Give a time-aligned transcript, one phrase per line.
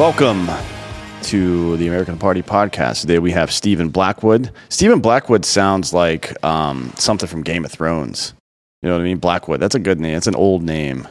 [0.00, 0.48] Welcome
[1.24, 3.02] to the American Party podcast.
[3.02, 4.50] Today we have Stephen Blackwood.
[4.70, 8.32] Stephen Blackwood sounds like um, something from Game of Thrones.
[8.80, 9.18] You know what I mean?
[9.18, 9.60] Blackwood.
[9.60, 10.16] That's a good name.
[10.16, 11.06] It's an old name.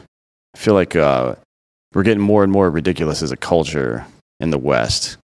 [0.56, 1.36] I feel like uh,
[1.94, 4.04] we're getting more and more ridiculous as a culture
[4.40, 5.18] in the West.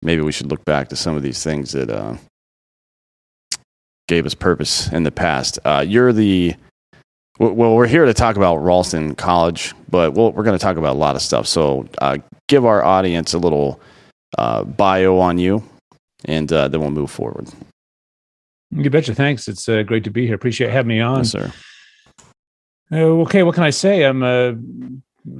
[0.00, 2.16] Maybe we should look back to some of these things that uh,
[4.06, 5.58] gave us purpose in the past.
[5.64, 6.54] Uh, you're the
[7.40, 10.76] well, we're here to talk about Ralston College, but we we are going to talk
[10.76, 11.48] about a lot of stuff.
[11.48, 13.80] So, uh, give our audience a little
[14.38, 15.62] uh, bio on you,
[16.24, 17.48] and uh, then we'll move forward.
[18.70, 19.14] You betcha.
[19.14, 19.46] Thanks.
[19.46, 20.34] It's uh, great to be here.
[20.34, 21.18] Appreciate having me on.
[21.18, 21.52] Yes, sir.
[22.90, 24.02] Uh, okay, what can I say?
[24.02, 24.56] I'm a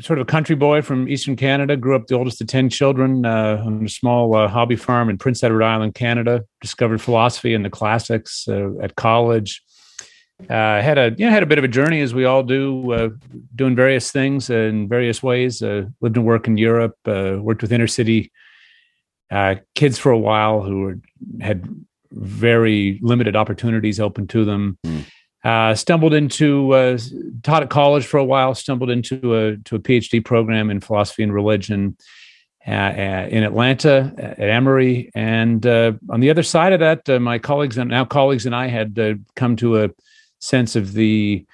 [0.00, 1.76] sort of a country boy from Eastern Canada.
[1.76, 5.18] Grew up the oldest of ten children uh, on a small uh, hobby farm in
[5.18, 6.44] Prince Edward Island, Canada.
[6.60, 9.63] Discovered philosophy and the classics uh, at college.
[10.42, 12.92] Uh, had a you know, had a bit of a journey as we all do,
[12.92, 13.08] uh,
[13.54, 15.62] doing various things in various ways.
[15.62, 16.96] lived and worked in Europe.
[17.06, 18.32] worked with inner city
[19.74, 20.98] kids for a while who were,
[21.40, 21.68] had
[22.12, 24.78] very limited opportunities open to them.
[24.84, 25.04] Mm.
[25.44, 26.98] Uh, stumbled into uh,
[27.42, 28.54] taught at college for a while.
[28.54, 31.96] Stumbled into a to a PhD program in philosophy and religion
[32.66, 35.10] uh, uh in Atlanta at Emory.
[35.14, 38.56] And uh, on the other side of that, uh, my colleagues and now colleagues and
[38.56, 38.98] I had
[39.36, 39.90] come to a
[40.44, 41.44] sense of the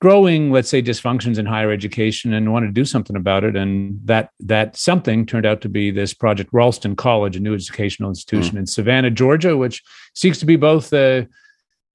[0.00, 3.56] growing, let's say, dysfunctions in higher education and wanted to do something about it.
[3.56, 8.10] And that that something turned out to be this project, Ralston College, a new educational
[8.10, 8.60] institution mm.
[8.60, 9.82] in Savannah, Georgia, which
[10.14, 11.26] seeks to be both a,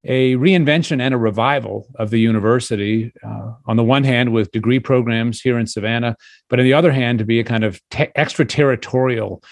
[0.06, 3.14] a reinvention and a revival of the university.
[3.24, 6.16] Uh, on the one hand, with degree programs here in Savannah,
[6.50, 9.44] but on the other hand, to be a kind of te- extraterritorial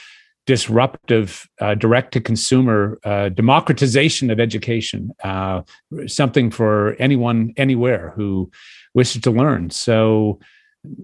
[0.47, 5.61] disruptive, uh, direct to consumer uh, democratization of education, uh,
[6.07, 8.49] something for anyone, anywhere who
[8.95, 9.69] wishes to learn.
[9.69, 10.39] So,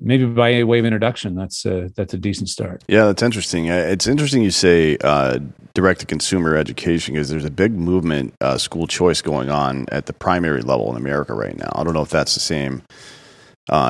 [0.02, 2.84] maybe by way of introduction, that's a, that's a decent start.
[2.88, 3.70] Yeah, that's interesting.
[3.70, 5.40] Uh, it's interesting you say uh,
[5.74, 10.06] direct to consumer education because there's a big movement, uh, school choice going on at
[10.06, 11.70] the primary level in America right now.
[11.76, 12.82] I don't know if that's the same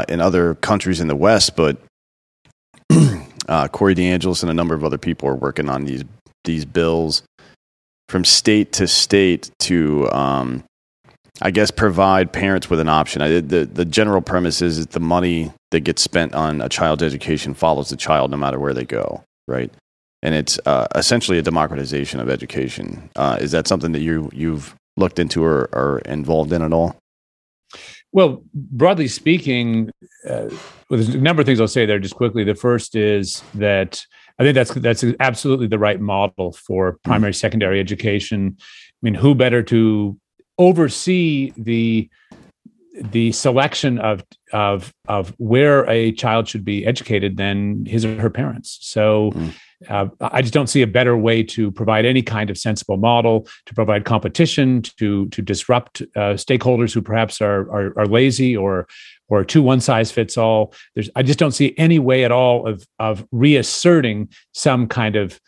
[0.09, 1.77] in other countries in the West, but
[3.53, 6.03] uh, Corey DeAngelis and a number of other people are working on these
[6.43, 7.21] these bills
[8.09, 10.63] from state to state to, um,
[11.41, 13.21] I guess, provide parents with an option.
[13.21, 17.03] I, the the general premise is that the money that gets spent on a child's
[17.03, 19.71] education follows the child no matter where they go, right?
[20.23, 23.09] And it's uh, essentially a democratization of education.
[23.15, 26.97] Uh, is that something that you you've looked into or are involved in at all?
[28.13, 29.89] Well, broadly speaking,
[30.25, 30.59] uh, well,
[30.89, 32.43] there's a number of things I'll say there just quickly.
[32.43, 34.05] The first is that
[34.39, 37.37] I think that's that's absolutely the right model for primary mm-hmm.
[37.37, 38.55] secondary education.
[38.59, 38.63] I
[39.01, 40.17] mean, who better to
[40.59, 42.09] oversee the
[42.93, 48.29] the selection of of of where a child should be educated than his or her
[48.29, 48.77] parents.
[48.81, 49.53] So mm.
[49.89, 53.47] Uh, I just don't see a better way to provide any kind of sensible model
[53.65, 58.87] to provide competition to to disrupt uh, stakeholders who perhaps are, are, are lazy or
[59.29, 60.73] or too one size fits all.
[60.95, 65.39] There's I just don't see any way at all of of reasserting some kind of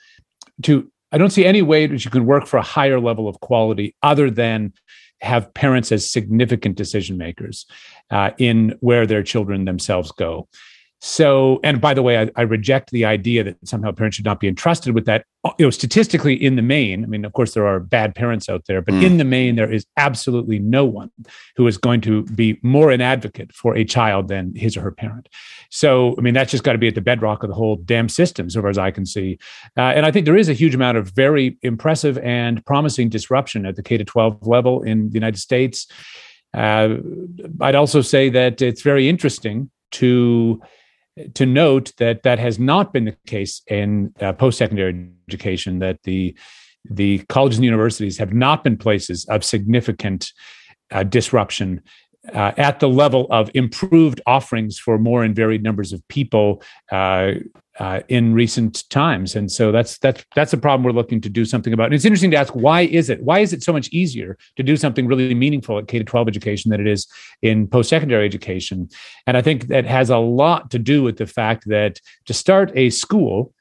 [0.64, 3.40] to I don't see any way that you can work for a higher level of
[3.40, 4.74] quality other than
[5.22, 7.66] have parents as significant decision makers
[8.12, 10.48] uh, in where their children themselves go.
[11.02, 14.40] So, and by the way, I, I, reject the idea that somehow parents should not
[14.40, 15.26] be entrusted with that.
[15.60, 18.66] You know, statistically, in the main, I mean, of course, there are bad parents out
[18.66, 19.04] there, but mm.
[19.04, 21.12] in the main, there is absolutely no one
[21.58, 24.92] who is going to be more an advocate for a child than his or her
[24.92, 25.30] parent.
[25.70, 28.10] So, I mean, that's just got to be at the bedrock of the whole damn
[28.10, 29.38] system, so far as I can see.
[29.78, 33.66] Uh, and I think there is a huge amount of very impressive and promising disruption
[33.66, 35.88] at the K to 12 level in the United States.
[36.54, 36.96] Uh,
[37.60, 40.62] I'd also say that it's very interesting to
[41.34, 46.38] to note that that has not been the case in uh, post-secondary education that the
[46.88, 50.32] the colleges and universities have not been places of significant
[50.92, 51.82] uh, disruption
[52.34, 56.62] uh, at the level of improved offerings for more and varied numbers of people
[56.92, 57.34] uh,
[57.80, 61.44] uh, in recent times, and so that's that's that's a problem we're looking to do
[61.44, 61.86] something about.
[61.86, 64.64] And it's interesting to ask why is it why is it so much easier to
[64.64, 67.06] do something really meaningful at K to twelve education than it is
[67.42, 68.90] in post secondary education?
[69.28, 72.72] And I think that has a lot to do with the fact that to start
[72.76, 73.54] a school,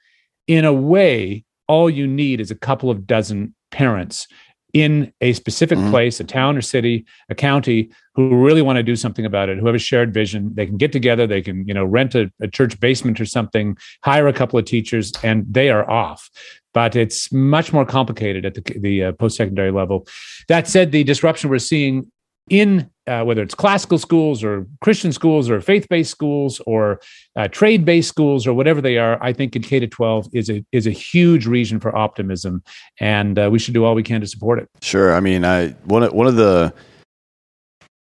[0.46, 4.28] in a way, all you need is a couple of dozen parents
[4.74, 5.90] in a specific mm-hmm.
[5.90, 9.58] place, a town or city, a county, who really want to do something about it,
[9.58, 10.52] who have a shared vision.
[10.54, 13.76] They can get together, they can, you know, rent a, a church basement or something,
[14.02, 16.28] hire a couple of teachers, and they are off.
[16.74, 20.08] But it's much more complicated at the, the uh, post secondary level.
[20.48, 22.10] That said, the disruption we're seeing
[22.50, 27.00] in uh, whether it's classical schools or Christian schools or faith-based schools or
[27.36, 30.64] uh, trade-based schools or whatever they are, I think in K to 12 is a
[30.72, 32.62] is a huge reason for optimism,
[33.00, 34.68] and uh, we should do all we can to support it.
[34.82, 35.14] Sure.
[35.14, 36.72] I mean, I one of, one of the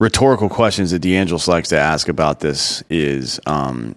[0.00, 3.96] rhetorical questions that DeAngelis likes to ask about this is um,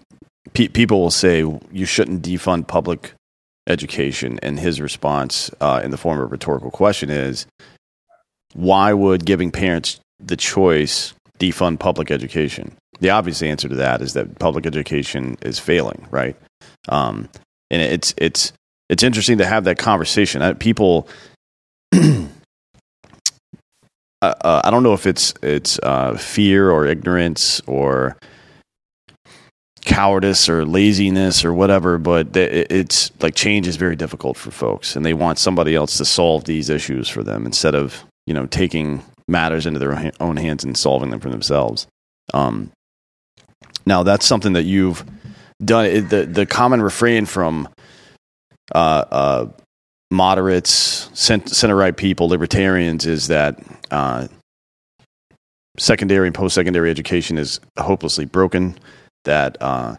[0.54, 3.12] pe- people will say you shouldn't defund public
[3.66, 7.46] education, and his response uh, in the form of a rhetorical question is,
[8.52, 12.76] why would giving parents the choice defund public education?
[13.00, 16.36] The obvious answer to that is that public education is failing, right?
[16.88, 17.28] Um,
[17.70, 18.52] and it's it's
[18.88, 20.54] it's interesting to have that conversation.
[20.56, 21.08] People,
[21.94, 22.28] uh,
[24.20, 28.16] uh, I don't know if it's it's uh, fear or ignorance or
[29.82, 35.06] cowardice or laziness or whatever, but it's like change is very difficult for folks, and
[35.06, 39.02] they want somebody else to solve these issues for them instead of you know taking
[39.30, 41.86] matters into their own hands and solving them for themselves.
[42.34, 42.70] Um,
[43.86, 45.04] now that's something that you've
[45.64, 46.08] done.
[46.08, 47.68] The the common refrain from
[48.74, 49.48] uh, uh,
[50.10, 54.28] moderates, center right people, libertarians is that uh,
[55.78, 58.78] secondary and post secondary education is hopelessly broken.
[59.24, 59.96] That uh,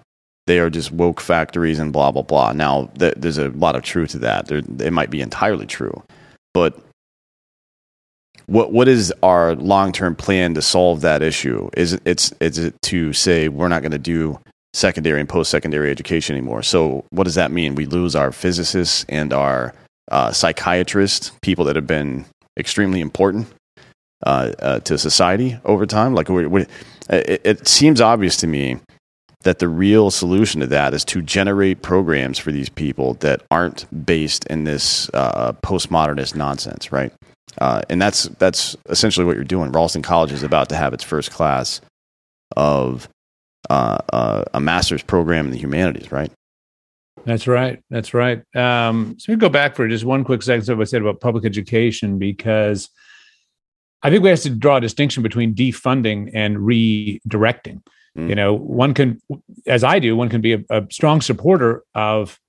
[0.47, 2.53] they are just woke factories and blah blah blah.
[2.53, 4.47] Now th- there's a lot of truth to that.
[4.47, 6.03] There, it might be entirely true,
[6.53, 6.79] but
[8.51, 11.69] what what is our long term plan to solve that issue?
[11.77, 14.39] Is it, it's is it to say we're not going to do
[14.73, 16.61] secondary and post secondary education anymore?
[16.61, 17.75] So what does that mean?
[17.75, 19.73] We lose our physicists and our
[20.11, 22.25] uh, psychiatrists, people that have been
[22.59, 23.47] extremely important
[24.25, 26.13] uh, uh, to society over time.
[26.13, 26.65] Like we, we,
[27.09, 28.79] it, it seems obvious to me
[29.43, 33.87] that the real solution to that is to generate programs for these people that aren't
[34.05, 37.13] based in this uh, postmodernist nonsense, right?
[37.59, 39.71] Uh, and that's that's essentially what you're doing.
[39.71, 41.81] Ralston College is about to have its first class
[42.55, 43.07] of
[43.69, 46.31] uh, uh, a master's program in the humanities, right?
[47.25, 47.83] That's right.
[47.89, 48.43] That's right.
[48.55, 51.21] Um, so we go back for just one quick second to what I said about
[51.21, 52.89] public education because
[54.01, 57.81] I think we have to draw a distinction between defunding and redirecting.
[58.17, 58.29] Mm.
[58.29, 59.21] You know, one can,
[59.67, 62.39] as I do, one can be a, a strong supporter of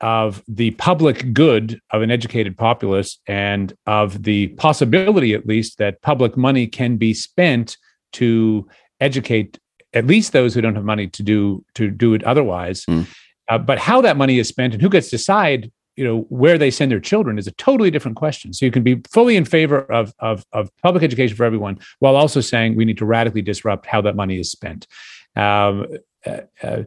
[0.00, 6.00] of the public good of an educated populace and of the possibility, at least, that
[6.02, 7.76] public money can be spent
[8.12, 8.68] to
[9.00, 9.58] educate
[9.94, 12.84] at least those who don't have money to do to do it otherwise.
[12.86, 13.06] Mm.
[13.48, 16.58] Uh, but how that money is spent and who gets to decide, you know, where
[16.58, 18.52] they send their children is a totally different question.
[18.52, 22.16] So you can be fully in favor of of, of public education for everyone, while
[22.16, 24.86] also saying we need to radically disrupt how that money is spent.
[25.34, 25.86] Um,
[26.26, 26.82] uh, uh,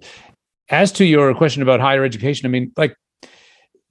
[0.70, 2.96] as to your question about higher education, I mean, like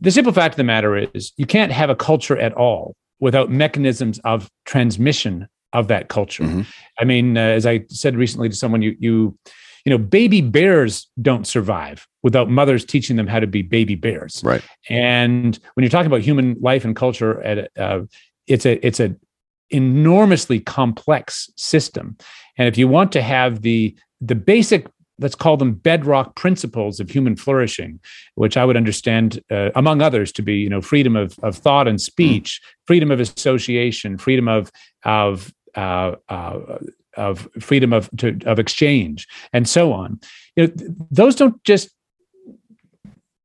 [0.01, 3.51] the simple fact of the matter is you can't have a culture at all without
[3.51, 6.43] mechanisms of transmission of that culture.
[6.43, 6.63] Mm-hmm.
[6.99, 9.39] I mean, uh, as I said recently to someone, you you
[9.85, 14.43] you know, baby bears don't survive without mothers teaching them how to be baby bears.
[14.45, 14.63] Right.
[14.89, 18.01] And when you're talking about human life and culture, at uh,
[18.47, 19.15] it's a it's a
[19.71, 22.17] enormously complex system.
[22.59, 24.87] And if you want to have the the basic
[25.21, 28.01] let's call them bedrock principles of human flourishing,
[28.35, 31.87] which I would understand, uh, among others, to be you know freedom of, of thought
[31.87, 34.73] and speech, freedom of association, freedom of
[35.05, 36.79] of uh, uh,
[37.17, 40.21] of freedom of to, of exchange, and so on.
[40.57, 40.73] You know,
[41.11, 41.91] those don't just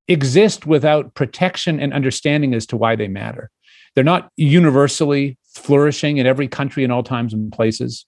[0.07, 3.49] exist without protection and understanding as to why they matter.
[3.95, 8.05] They're not universally flourishing in every country in all times and places.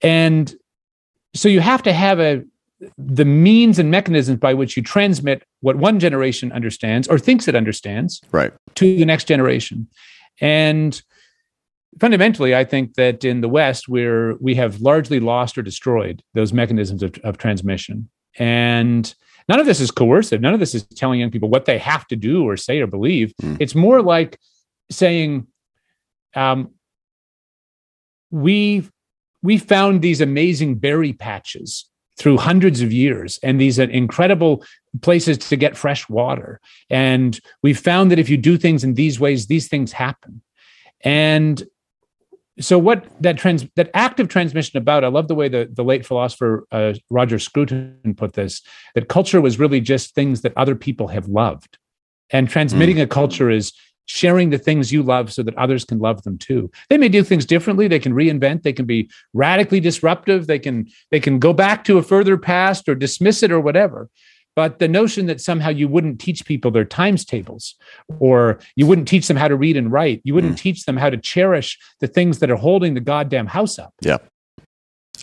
[0.00, 0.54] And
[1.34, 2.44] so you have to have a
[2.98, 7.54] the means and mechanisms by which you transmit what one generation understands or thinks it
[7.54, 8.52] understands right.
[8.74, 9.86] to the next generation.
[10.40, 11.00] And
[12.00, 16.52] fundamentally i think that in the west we're we have largely lost or destroyed those
[16.52, 18.08] mechanisms of, of transmission.
[18.38, 19.14] And
[19.46, 20.40] none of this is coercive.
[20.40, 22.86] None of this is telling young people what they have to do or say or
[22.86, 23.34] believe.
[23.42, 23.58] Mm.
[23.60, 24.38] it's more like
[24.90, 25.46] saying
[26.34, 26.70] um,
[28.30, 28.88] we
[29.42, 34.64] we found these amazing berry patches through hundreds of years and these incredible
[35.00, 36.60] places to get fresh water.
[36.90, 40.42] And we found that if you do things in these ways, these things happen.
[41.02, 41.62] And
[42.60, 46.04] so what that trans that active transmission about i love the way the, the late
[46.04, 48.60] philosopher uh, roger scruton put this
[48.94, 51.78] that culture was really just things that other people have loved
[52.30, 53.02] and transmitting mm.
[53.02, 53.72] a culture is
[54.06, 56.70] sharing the things you love so that others can love them too.
[56.88, 60.88] They may do things differently, they can reinvent, they can be radically disruptive, they can
[61.10, 64.08] they can go back to a further past or dismiss it or whatever.
[64.54, 67.74] but the notion that somehow you wouldn't teach people their times tables
[68.18, 70.60] or you wouldn't teach them how to read and write you wouldn't mm.
[70.60, 74.18] teach them how to cherish the things that are holding the goddamn house up yeah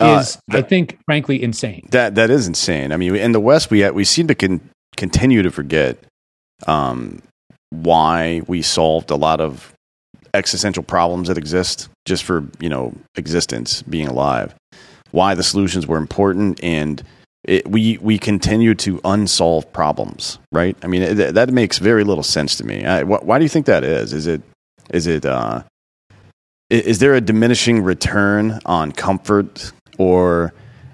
[0.00, 3.70] uh, that, i think frankly insane that that is insane i mean in the west
[3.70, 4.60] we we seem to con-
[4.96, 5.96] continue to forget
[6.66, 7.22] um,
[7.70, 9.72] why we solved a lot of
[10.34, 14.54] existential problems that exist just for you know existence being alive
[15.10, 17.02] why the solutions were important and
[17.44, 20.76] it, we we continue to unsolve problems, right?
[20.82, 22.84] I mean, that makes very little sense to me.
[22.84, 24.12] I, wh- why do you think that is?
[24.12, 24.42] Is it
[24.90, 25.62] is it uh,
[26.68, 30.52] is there a diminishing return on comfort, or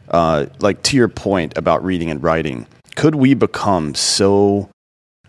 [0.09, 2.67] uh, like to your point about reading and writing?
[2.95, 4.71] Could we become so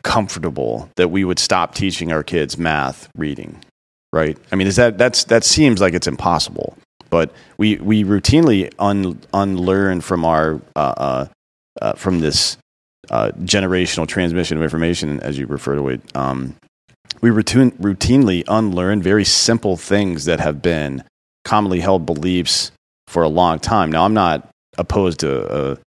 [0.04, 3.64] comfortable that we would stop teaching our kids math, reading?
[4.14, 4.38] Right?
[4.52, 6.78] I mean, is that that's that seems like it's impossible
[7.10, 11.26] but we we routinely un, unlearn from our uh, uh,
[11.82, 12.58] uh, from this
[13.10, 16.02] uh, generational transmission of information, as you refer to it.
[16.16, 16.56] Um,
[17.22, 21.04] we routine, routinely unlearn very simple things that have been
[21.46, 22.72] commonly held beliefs
[23.08, 23.92] for a long time.
[23.92, 25.80] Now, I'm not opposed to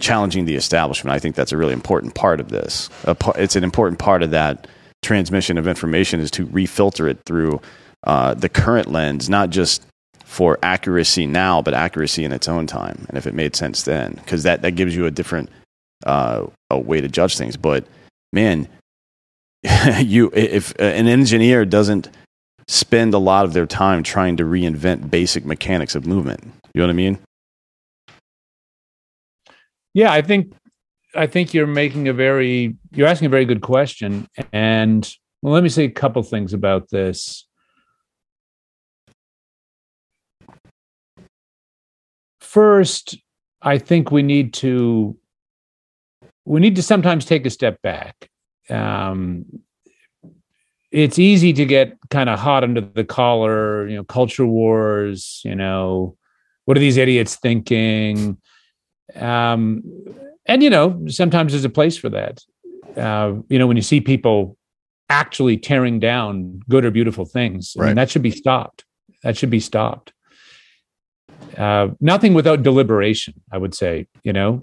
[0.00, 1.14] challenging the establishment.
[1.14, 2.88] I think that's a really important part of this.
[3.36, 4.66] It's an important part of that
[5.02, 7.60] transmission of information is to refilter it through
[8.04, 9.84] uh, the current lens, not just
[10.24, 14.12] for accuracy now, but accuracy in its own time, and if it made sense then,
[14.14, 15.50] because that that gives you a different
[16.06, 17.56] uh, a way to judge things.
[17.56, 17.84] But
[18.32, 18.68] man,
[19.98, 22.08] you if an engineer doesn't
[22.68, 26.86] spend a lot of their time trying to reinvent basic mechanics of movement, you know
[26.86, 27.18] what I mean?
[29.94, 30.52] Yeah, I think
[31.14, 35.08] I think you're making a very you're asking a very good question, and
[35.42, 37.46] well, let me say a couple things about this.
[42.50, 43.16] first,
[43.62, 45.16] I think we need to
[46.44, 48.28] we need to sometimes take a step back.
[48.68, 49.44] Um,
[50.90, 55.54] it's easy to get kind of hot under the collar, you know, culture wars, you
[55.54, 56.16] know,
[56.64, 58.36] what are these idiots thinking?
[59.16, 59.82] Um,
[60.46, 62.40] and you know, sometimes there's a place for that.
[62.96, 64.56] Uh, you know, when you see people
[65.08, 67.84] actually tearing down good or beautiful things, right.
[67.84, 68.84] I mean, that should be stopped.
[69.22, 70.12] That should be stopped.
[71.56, 73.34] Uh, nothing without deliberation.
[73.52, 74.62] I would say, you know,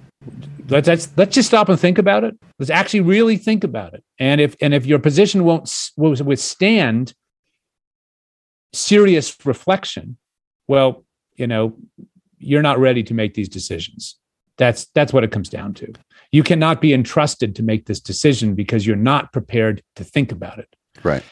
[0.70, 2.38] let's, let's let's just stop and think about it.
[2.60, 4.04] Let's actually really think about it.
[4.20, 7.14] And if and if your position won't withstand
[8.74, 10.18] serious reflection,
[10.68, 11.04] well,
[11.36, 11.78] you know,
[12.38, 14.18] you're not ready to make these decisions.
[14.58, 15.94] That's that's what it comes down to.
[16.32, 20.60] You cannot be entrusted to make this decision because you're not prepared to think about
[20.60, 20.76] it.
[21.04, 21.24] Right.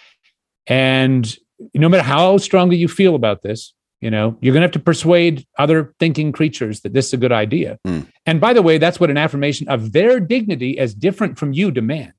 [0.67, 1.35] And
[1.73, 4.79] no matter how strongly you feel about this, you know, you're going to have to
[4.79, 7.79] persuade other thinking creatures that this is a good idea.
[7.87, 8.07] Mm.
[8.25, 11.71] And by the way, that's what an affirmation of their dignity as different from you
[11.71, 12.13] demands.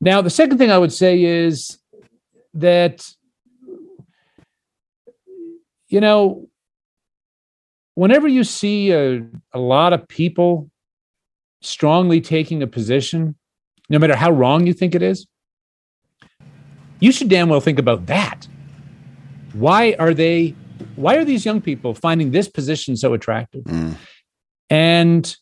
[0.00, 1.78] Now, the second thing I would say is
[2.54, 3.06] that,
[5.88, 6.48] you know,
[7.94, 10.70] whenever you see a, a lot of people
[11.62, 13.36] strongly taking a position,
[13.88, 15.26] no matter how wrong you think it is,
[17.00, 18.46] you should damn well think about that
[19.54, 20.54] why are they
[20.96, 23.96] why are these young people finding this position so attractive mm.
[24.68, 25.36] and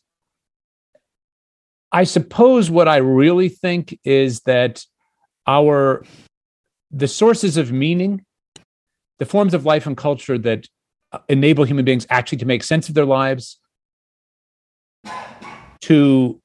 [1.91, 4.83] i suppose what i really think is that
[5.47, 6.03] our
[6.91, 8.23] the sources of meaning
[9.19, 10.67] the forms of life and culture that
[11.29, 13.59] enable human beings actually to make sense of their lives
[15.81, 16.41] to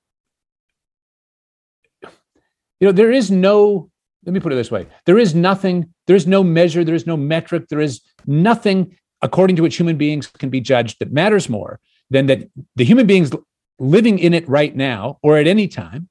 [2.02, 3.90] you know there is no
[4.24, 4.86] let me put it this way.
[5.06, 9.56] There is nothing there is no measure there is no metric there is nothing according
[9.56, 13.30] to which human beings can be judged that matters more than that the human beings
[13.78, 16.08] living in it right now or at any time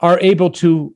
[0.00, 0.94] are able to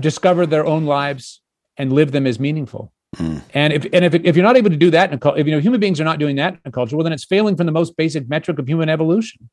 [0.00, 1.40] discover their own lives
[1.76, 3.42] and live them as meaningful mm.
[3.54, 5.52] and if and if, if you're not able to do that in a, if you
[5.52, 7.72] know human beings are not doing that in culture well then it's failing from the
[7.72, 9.48] most basic metric of human evolution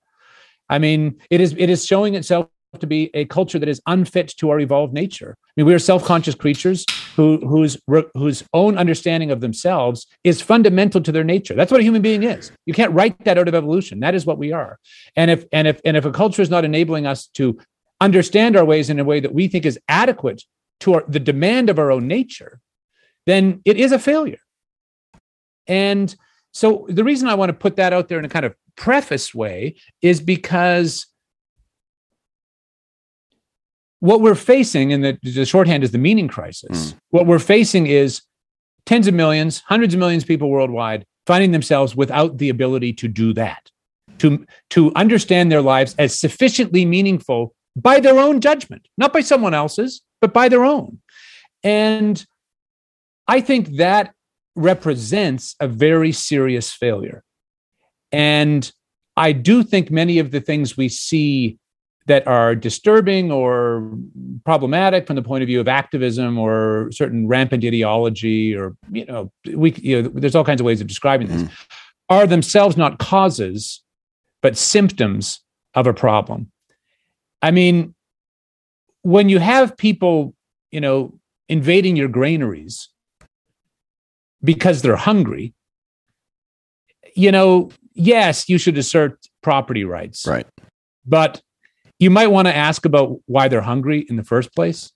[0.69, 2.47] i mean it is it is showing itself
[2.79, 5.35] to be a culture that is unfit to our evolved nature.
[5.41, 7.77] I mean, we are self-conscious creatures who, whose
[8.13, 11.53] whose own understanding of themselves is fundamental to their nature.
[11.53, 12.51] That's what a human being is.
[12.65, 13.99] You can't write that out of evolution.
[13.99, 14.79] That is what we are.
[15.15, 17.59] And if and if and if a culture is not enabling us to
[17.99, 20.43] understand our ways in a way that we think is adequate
[20.79, 22.59] to our, the demand of our own nature,
[23.25, 24.39] then it is a failure.
[25.67, 26.13] And
[26.51, 29.33] so the reason I want to put that out there in a kind of preface
[29.33, 31.07] way is because
[33.99, 36.93] what we're facing, and the, the shorthand is the meaning crisis.
[36.93, 36.97] Mm.
[37.09, 38.21] What we're facing is
[38.85, 43.07] tens of millions, hundreds of millions of people worldwide finding themselves without the ability to
[43.07, 43.69] do that.
[44.21, 49.53] to to understand their lives as sufficiently meaningful by their own judgment, not by someone
[49.53, 50.99] else's, but by their own.
[51.63, 52.25] And
[53.31, 54.13] I think that
[54.57, 57.23] represents a very serious failure.
[58.11, 58.69] And
[59.15, 61.57] I do think many of the things we see
[62.07, 63.89] that are disturbing or
[64.43, 69.31] problematic from the point of view of activism or certain rampant ideology or you know
[69.53, 71.51] we you know there's all kinds of ways of describing this mm.
[72.09, 73.81] are themselves not causes
[74.41, 75.41] but symptoms
[75.75, 76.51] of a problem
[77.43, 77.93] i mean
[79.03, 80.33] when you have people
[80.71, 81.13] you know
[81.47, 82.89] invading your granaries
[84.43, 85.53] because they're hungry
[87.15, 90.47] you know yes you should assert property rights right
[91.05, 91.41] but
[92.01, 94.91] you might want to ask about why they're hungry in the first place.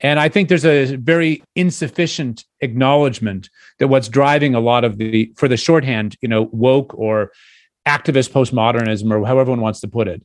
[0.00, 3.48] And I think there's a very insufficient acknowledgement
[3.78, 7.30] that what's driving a lot of the, for the shorthand, you know, woke or
[7.86, 10.24] activist postmodernism or however one wants to put it,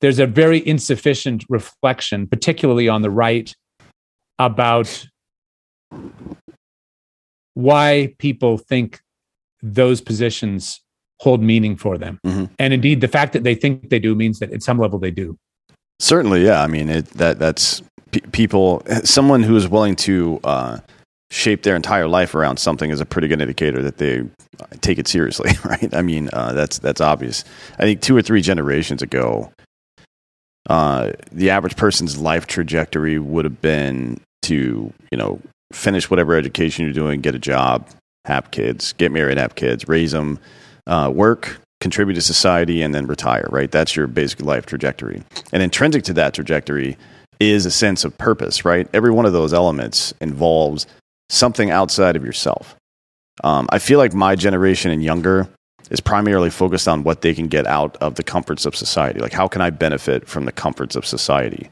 [0.00, 3.52] there's a very insufficient reflection, particularly on the right,
[4.38, 5.08] about
[7.54, 9.00] why people think
[9.62, 10.80] those positions
[11.20, 12.18] hold meaning for them.
[12.26, 12.46] Mm-hmm.
[12.58, 15.10] And indeed, the fact that they think they do means that at some level they
[15.10, 15.38] do.
[16.00, 16.62] Certainly, yeah.
[16.62, 17.80] I mean, it, that that's
[18.10, 18.82] p- people.
[19.04, 20.78] Someone who is willing to uh,
[21.30, 24.24] shape their entire life around something is a pretty good indicator that they
[24.80, 25.94] take it seriously, right?
[25.94, 27.44] I mean, uh, that's that's obvious.
[27.78, 29.52] I think two or three generations ago,
[30.68, 35.40] uh, the average person's life trajectory would have been to you know
[35.72, 37.88] finish whatever education you're doing, get a job,
[38.24, 40.38] have kids, get married, have kids, raise them
[40.86, 43.70] uh, work, contribute to society, and then retire, right?
[43.70, 45.22] That's your basic life trajectory.
[45.52, 46.96] And intrinsic to that trajectory
[47.40, 48.88] is a sense of purpose, right?
[48.94, 50.86] Every one of those elements involves
[51.28, 52.76] something outside of yourself.
[53.42, 55.48] Um, I feel like my generation and younger
[55.90, 59.20] is primarily focused on what they can get out of the comforts of society.
[59.20, 61.68] Like, how can I benefit from the comforts of society?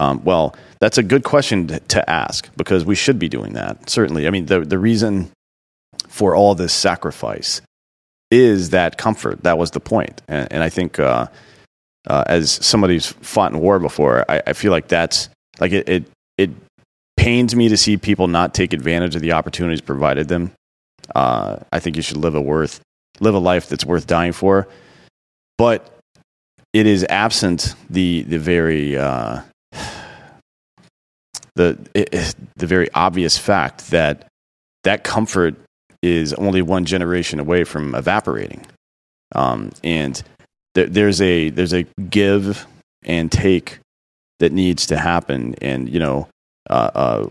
[0.00, 3.88] Um, well, that's a good question to ask because we should be doing that.
[3.88, 4.26] Certainly.
[4.26, 5.30] I mean, the, the reason
[6.08, 7.60] for all this sacrifice
[8.30, 9.42] is that comfort.
[9.42, 10.22] That was the point.
[10.28, 11.26] And, and I think uh,
[12.06, 15.28] uh, as somebody who's fought in war before, I, I feel like that's
[15.60, 16.04] like it, it,
[16.38, 16.50] it
[17.16, 20.52] pains me to see people not take advantage of the opportunities provided them.
[21.14, 22.80] Uh, I think you should live a worth
[23.20, 24.66] live a life that's worth dying for,
[25.58, 25.94] but
[26.72, 29.42] it is absent the the very uh,
[31.54, 34.28] the it, the very obvious fact that
[34.84, 35.54] that comfort
[36.02, 38.66] is only one generation away from evaporating.
[39.34, 40.20] Um, and
[40.74, 42.66] th- there's a there's a give
[43.04, 43.78] and take
[44.40, 45.54] that needs to happen.
[45.62, 46.28] And you know,
[46.68, 47.28] uh, uh,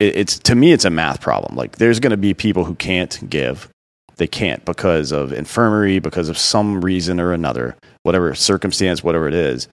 [0.00, 1.56] it, it's to me it's a math problem.
[1.56, 3.68] Like there's going to be people who can't give.
[4.16, 9.34] They can't because of infirmary, because of some reason or another, whatever circumstance, whatever it
[9.34, 9.66] is.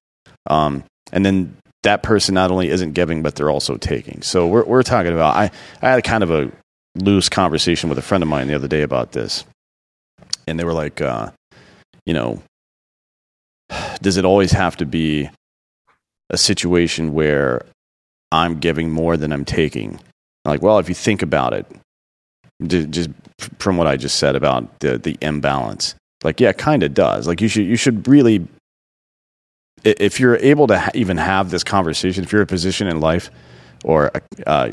[0.49, 4.21] Um, and then that person not only isn't giving, but they're also taking.
[4.21, 5.35] So we're we're talking about.
[5.35, 6.51] I I had kind of a
[6.95, 9.45] loose conversation with a friend of mine the other day about this,
[10.47, 11.31] and they were like, uh,
[12.05, 12.41] you know,
[14.01, 15.29] does it always have to be
[16.29, 17.65] a situation where
[18.31, 19.99] I'm giving more than I'm taking?
[20.45, 21.65] Like, well, if you think about it,
[22.67, 23.09] just
[23.59, 27.27] from what I just said about the the imbalance, like, yeah, kind of does.
[27.27, 28.47] Like, you should you should really,
[29.83, 33.29] if you're able to ha- even have this conversation, if you're a position in life
[33.83, 34.11] or
[34.45, 34.71] uh,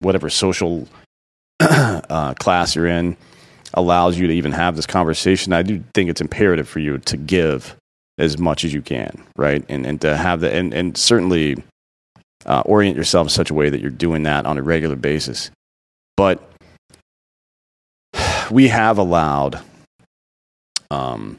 [0.00, 0.88] whatever social
[1.60, 3.16] uh, class you're in
[3.74, 7.16] allows you to even have this conversation, I do think it's imperative for you to
[7.16, 7.76] give
[8.18, 9.64] as much as you can, right?
[9.68, 11.62] And and to have the and and certainly
[12.46, 15.50] uh, orient yourself in such a way that you're doing that on a regular basis.
[16.16, 16.42] But
[18.50, 19.60] we have allowed
[20.90, 21.38] um,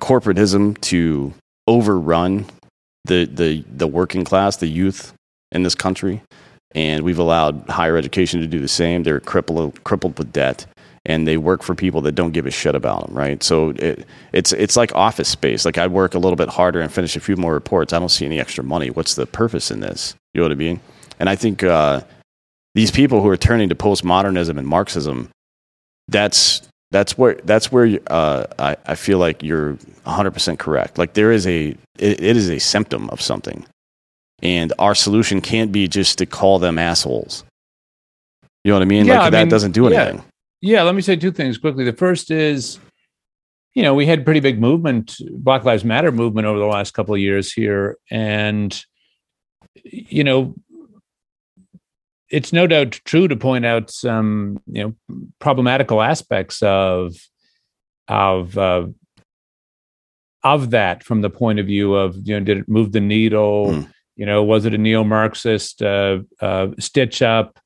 [0.00, 1.32] corporatism to
[1.66, 2.46] overrun
[3.04, 5.12] the the the working class, the youth
[5.52, 6.22] in this country
[6.74, 9.02] and we've allowed higher education to do the same.
[9.02, 10.66] They're crippled crippled with debt,
[11.06, 13.42] and they work for people that don't give a shit about them, right?
[13.42, 15.64] So it, it's it's like office space.
[15.64, 17.92] Like I work a little bit harder and finish a few more reports.
[17.92, 18.90] I don't see any extra money.
[18.90, 20.14] What's the purpose in this?
[20.34, 20.80] You know what I mean?
[21.18, 22.02] And I think uh,
[22.74, 25.30] these people who are turning to postmodernism and Marxism,
[26.06, 29.74] that's that's where that's where uh, I, I feel like you're
[30.06, 30.98] 100% correct.
[30.98, 33.66] Like there is a it, it is a symptom of something
[34.42, 37.44] and our solution can't be just to call them assholes.
[38.64, 39.06] You know what I mean?
[39.06, 40.22] Yeah, like I that mean, doesn't do anything.
[40.60, 40.78] Yeah.
[40.78, 41.84] yeah, let me say two things quickly.
[41.84, 42.78] The first is,
[43.74, 47.14] you know, we had pretty big movement, Black Lives Matter movement over the last couple
[47.14, 48.84] of years here, and
[49.84, 50.54] you know,
[52.30, 57.14] it's no doubt true to point out some, you know, problematical aspects of
[58.08, 58.86] of uh,
[60.44, 63.68] of that from the point of view of you know did it move the needle?
[63.68, 63.92] Mm.
[64.16, 67.58] you know was it a neo-marxist uh, uh, stitch up?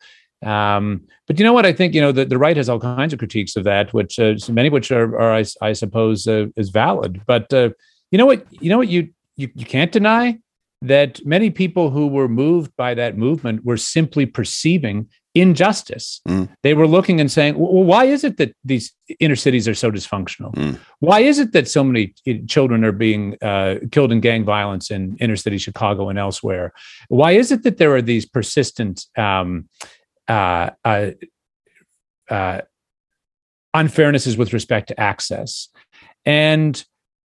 [0.44, 1.66] Um, but you know what?
[1.66, 4.18] I think you know the, the right has all kinds of critiques of that which
[4.18, 7.22] uh, many of which are, are I, I, suppose uh, is valid.
[7.26, 7.70] But uh,
[8.10, 10.38] you know what you know what you, you you can't deny
[10.82, 16.20] that many people who were moved by that movement were simply perceiving injustice.
[16.28, 16.48] Mm.
[16.62, 19.90] They were looking and saying, well, why is it that these inner cities are so
[19.90, 20.52] dysfunctional?
[20.54, 20.78] Mm.
[20.98, 22.14] Why is it that so many
[22.48, 26.72] children are being uh, killed in gang violence in inner city Chicago and elsewhere?
[27.08, 29.68] Why is it that there are these persistent um,
[30.28, 31.10] uh, uh,
[32.28, 32.60] uh
[33.74, 35.68] unfairnesses with respect to access?
[36.26, 36.84] And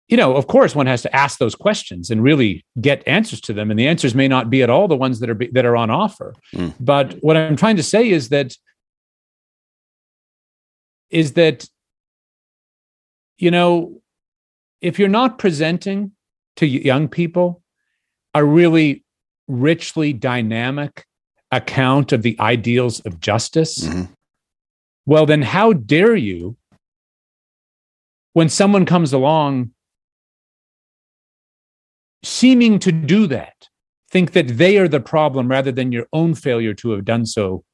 [0.08, 3.52] you know, of course, one has to ask those questions and really get answers to
[3.52, 5.64] them, and the answers may not be at all the ones that are be, that
[5.64, 6.34] are on offer.
[6.54, 6.74] Mm.
[6.78, 8.54] But what I'm trying to say is that
[11.10, 11.66] is that
[13.38, 14.00] you know,
[14.80, 16.12] if you're not presenting
[16.56, 17.62] to young people
[18.32, 19.04] a really
[19.48, 21.04] richly dynamic
[21.50, 24.12] account of the ideals of justice, mm-hmm.
[25.06, 26.56] well, then how dare you,
[28.34, 29.70] when someone comes along
[32.24, 33.68] seeming to do that,
[34.10, 37.64] think that they are the problem rather than your own failure to have done so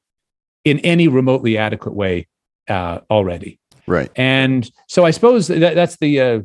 [0.63, 2.27] in any remotely adequate way
[2.69, 3.59] uh, already.
[3.87, 4.11] Right.
[4.15, 6.41] And so I suppose that, that's the uh,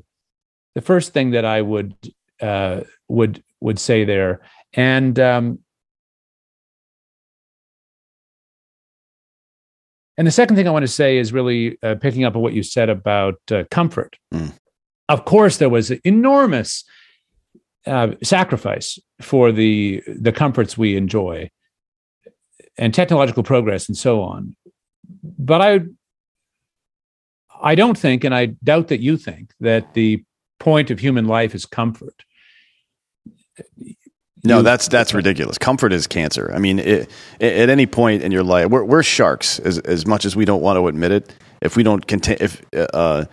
[0.74, 1.94] the first thing that I would
[2.40, 4.40] uh, would would say there.
[4.72, 5.58] And um,
[10.16, 12.54] and the second thing I want to say is really uh, picking up on what
[12.54, 14.16] you said about uh, comfort.
[14.32, 14.52] Mm.
[15.08, 16.84] Of course, there was enormous
[17.86, 21.50] uh, sacrifice for the the comforts we enjoy
[22.78, 24.56] and technological progress and so on.
[25.22, 25.80] But I
[27.60, 30.22] I don't think, and I doubt that you think, that the
[30.58, 32.24] point of human life is comfort.
[34.44, 35.58] No, that's that's ridiculous.
[35.58, 36.52] Comfort is cancer.
[36.54, 39.58] I mean, it, at any point in your life, we're, we're sharks.
[39.60, 42.62] As as much as we don't want to admit it, if we don't contain, if
[42.74, 43.24] uh,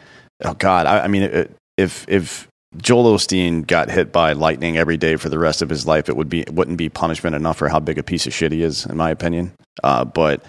[0.43, 5.15] oh God, I, I mean, if if Joel Osteen got hit by lightning every day
[5.15, 7.69] for the rest of his life, it would be it wouldn't be punishment enough for
[7.69, 9.53] how big a piece of shit he is, in my opinion.
[9.83, 10.43] Uh, but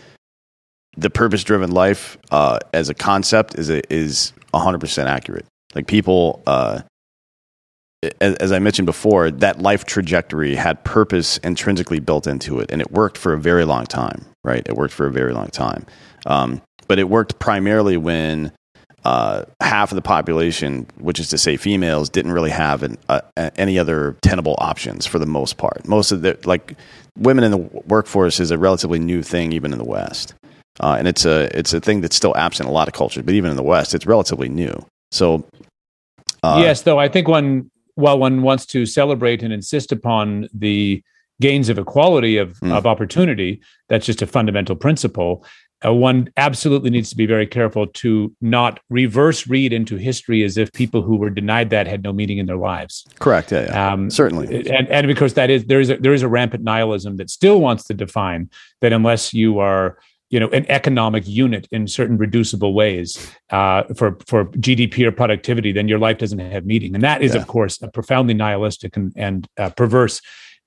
[0.97, 5.45] the purpose-driven life uh, as a concept is a, is 100% accurate.
[5.75, 6.83] Like people, uh,
[8.21, 12.81] as, as, I mentioned before, that life trajectory had purpose intrinsically built into it, and
[12.81, 14.25] it worked for a very long time.
[14.45, 14.63] Right?
[14.67, 15.87] It worked for a very long time.
[16.27, 18.53] Um, but it worked primarily when
[19.05, 23.21] uh, half of the population, which is to say females, didn't really have an, uh,
[23.57, 25.87] any other tenable options for the most part.
[25.87, 26.75] Most of the like
[27.19, 30.35] women in the workforce is a relatively new thing, even in the West,
[30.81, 33.25] uh, and it's a it's a thing that's still absent in a lot of cultures.
[33.25, 34.85] But even in the West, it's relatively new.
[35.13, 35.47] So,
[36.43, 41.03] uh, yes, though I think one while one wants to celebrate and insist upon the
[41.41, 42.73] gains of equality of, mm.
[42.73, 45.45] of opportunity, that's just a fundamental principle
[45.85, 50.57] uh, one absolutely needs to be very careful to not reverse read into history as
[50.57, 53.05] if people who were denied that had no meaning in their lives.
[53.19, 53.53] Correct.
[53.53, 53.65] Yeah.
[53.65, 53.93] yeah.
[53.93, 54.71] Um, Certainly.
[54.71, 57.61] And, and because that is there is a, there is a rampant nihilism that still
[57.61, 59.99] wants to define that unless you are
[60.31, 65.71] you know an economic unit in certain reducible ways uh, for for GDP or productivity,
[65.71, 67.41] then your life doesn't have meaning, and that is, yeah.
[67.41, 70.21] of course, a profoundly nihilistic and, and uh, perverse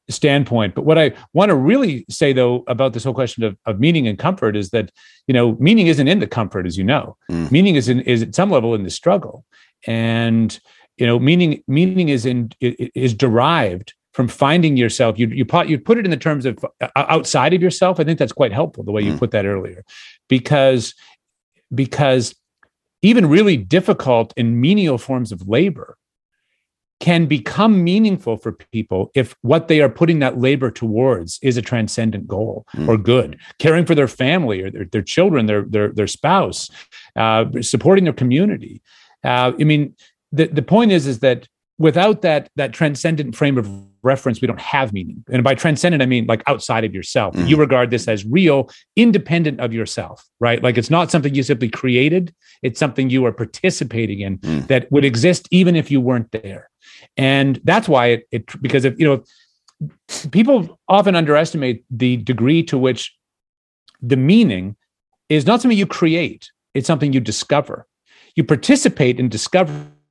[0.09, 0.75] standpoint.
[0.75, 4.07] But what I want to really say though about this whole question of, of meaning
[4.07, 4.91] and comfort is that,
[5.27, 7.17] you know, meaning isn't in the comfort, as you know.
[7.31, 7.51] Mm.
[7.51, 9.45] Meaning is in is at some level in the struggle.
[9.85, 10.57] And,
[10.97, 15.19] you know, meaning meaning is in is derived from finding yourself.
[15.19, 17.99] You you put you put it in the terms of uh, outside of yourself.
[17.99, 19.19] I think that's quite helpful the way you mm.
[19.19, 19.83] put that earlier.
[20.29, 20.95] Because
[21.73, 22.33] because
[23.01, 25.97] even really difficult and menial forms of labor
[26.99, 31.61] can become meaningful for people if what they are putting that labor towards is a
[31.61, 32.87] transcendent goal mm.
[32.87, 36.69] or good caring for their family or their, their children their their, their spouse
[37.15, 38.81] uh, supporting their community
[39.23, 39.93] uh, i mean
[40.31, 43.69] the, the point is is that without that that transcendent frame of
[44.03, 45.23] reference we don't have meaning.
[45.31, 47.35] And by transcendent i mean like outside of yourself.
[47.35, 47.47] Mm.
[47.47, 50.61] you regard this as real independent of yourself right?
[50.61, 52.33] Like it's not something you simply created.
[52.61, 54.67] It's something you are participating in mm.
[54.67, 56.69] that would exist even if you weren't there.
[57.15, 59.23] And that's why it, it because if you know
[60.31, 63.15] people often underestimate the degree to which
[64.01, 64.75] the meaning
[65.29, 66.51] is not something you create.
[66.73, 67.87] It's something you discover.
[68.35, 69.29] You participate in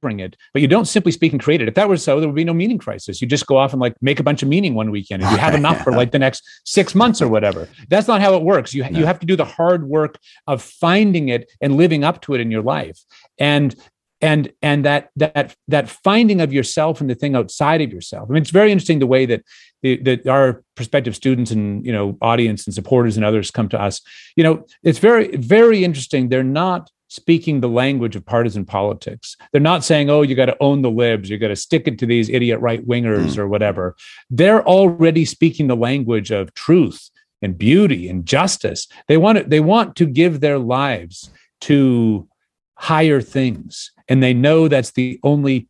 [0.07, 2.29] discovering it but you don't simply speak and create it if that were so there
[2.29, 4.49] would be no meaning crisis you just go off and like make a bunch of
[4.49, 7.69] meaning one weekend and you have enough for like the next six months or whatever
[7.89, 8.99] that's not how it works you, no.
[8.99, 12.41] you have to do the hard work of finding it and living up to it
[12.41, 13.01] in your life
[13.39, 13.77] and
[14.23, 18.31] and and that that that finding of yourself and the thing outside of yourself.
[18.31, 19.43] I mean, it's very interesting the way that
[19.83, 23.81] the, that our prospective students and you know audience and supporters and others come to
[23.81, 24.01] us.
[24.35, 26.31] You know, it's very very interesting.
[26.31, 29.37] They're not speaking the language of partisan politics.
[29.51, 31.99] They're not saying, "Oh, you got to own the libs, you got to stick it
[31.99, 33.39] to these idiot right wingers mm.
[33.39, 33.97] or whatever."
[34.31, 37.11] They're already speaking the language of truth
[37.43, 38.87] and beauty and justice.
[39.09, 41.31] They want to, they want to give their lives
[41.63, 42.29] to
[42.77, 45.69] higher things and they know that's the only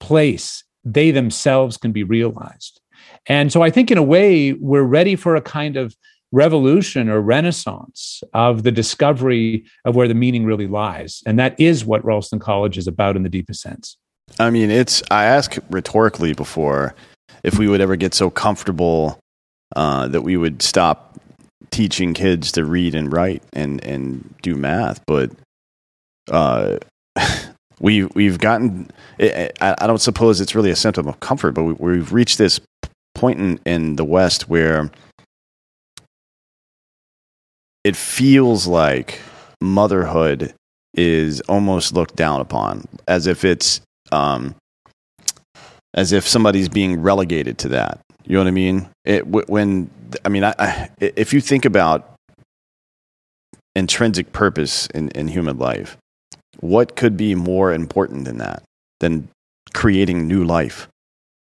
[0.00, 2.80] place they themselves can be realized.
[3.26, 5.94] And so I think in a way we're ready for a kind of
[6.32, 11.22] revolution or renaissance of the discovery of where the meaning really lies.
[11.26, 13.96] And that is what Ralston College is about in the deepest sense.
[14.38, 16.94] I mean, it's, I asked rhetorically before
[17.42, 19.18] if we would ever get so comfortable
[19.74, 21.18] uh, that we would stop
[21.70, 25.00] teaching kids to read and write and, and do math.
[25.06, 25.30] But
[26.30, 26.78] uh,
[27.80, 28.90] we we've gotten.
[29.20, 32.60] I, don't suppose it's really a symptom of comfort, but we, have reached this
[33.14, 34.90] point in, in the West where
[37.84, 39.20] it feels like
[39.60, 40.54] motherhood
[40.94, 43.80] is almost looked down upon, as if it's
[44.12, 44.54] um,
[45.94, 48.00] as if somebody's being relegated to that.
[48.24, 48.88] You know what I mean?
[49.04, 49.90] It when
[50.24, 52.14] I mean, I, I, if you think about
[53.74, 55.96] intrinsic purpose in, in human life,
[56.60, 58.62] what could be more important than that
[59.00, 59.28] than
[59.74, 60.88] creating new life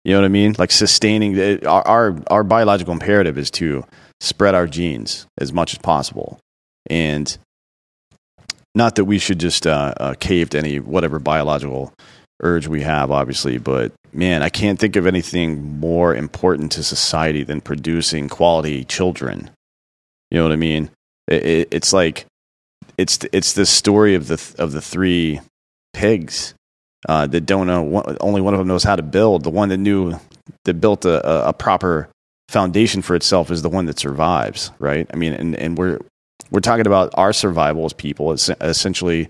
[0.03, 3.85] you know what i mean like sustaining our, our, our biological imperative is to
[4.19, 6.39] spread our genes as much as possible
[6.89, 7.37] and
[8.75, 11.93] not that we should just uh, uh, cave to any whatever biological
[12.41, 17.43] urge we have obviously but man i can't think of anything more important to society
[17.43, 19.49] than producing quality children
[20.31, 20.89] you know what i mean
[21.27, 22.25] it, it, it's like
[22.97, 25.39] it's it's the story of the of the three
[25.93, 26.53] pigs
[27.07, 28.03] uh, that don't know.
[28.21, 29.43] only one of them knows how to build.
[29.43, 30.19] The one that knew
[30.65, 32.09] that built a, a proper
[32.49, 35.07] foundation for itself is the one that survives, right?
[35.13, 35.99] I mean, and and we're
[36.51, 39.27] we're talking about our survival as people, essentially,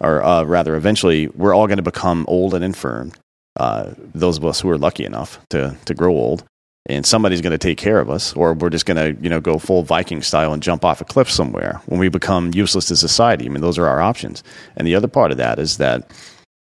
[0.00, 3.12] or uh, rather, eventually, we're all going to become old and infirm.
[3.56, 6.44] Uh, those of us who are lucky enough to to grow old,
[6.86, 9.40] and somebody's going to take care of us, or we're just going to, you know,
[9.40, 12.96] go full Viking style and jump off a cliff somewhere when we become useless to
[12.96, 13.46] society.
[13.46, 14.42] I mean, those are our options.
[14.76, 16.10] And the other part of that is that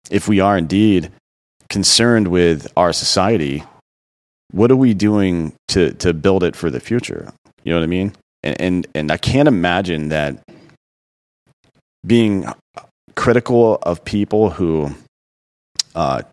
[0.10, 1.12] if we are indeed
[1.70, 3.64] concerned with our society,
[4.52, 7.32] what are we doing to to build it for the future?
[7.64, 8.14] You know what I mean?
[8.44, 10.38] And and, and I can't imagine that
[12.06, 12.46] being
[13.16, 14.96] critical of people who
[15.96, 16.24] uh,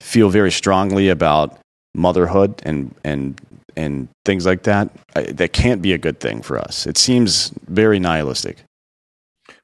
[0.00, 1.58] feel very strongly about
[1.94, 3.40] motherhood and and
[3.76, 7.52] and things like that I, that can't be a good thing for us it seems
[7.68, 8.64] very nihilistic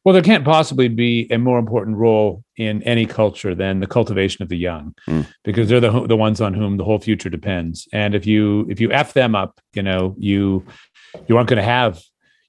[0.09, 4.43] well there can't possibly be a more important role in any culture than the cultivation
[4.43, 5.27] of the young mm.
[5.45, 8.81] because they're the the ones on whom the whole future depends and if you if
[8.81, 10.65] you f them up you know you
[11.27, 12.01] you aren't going to have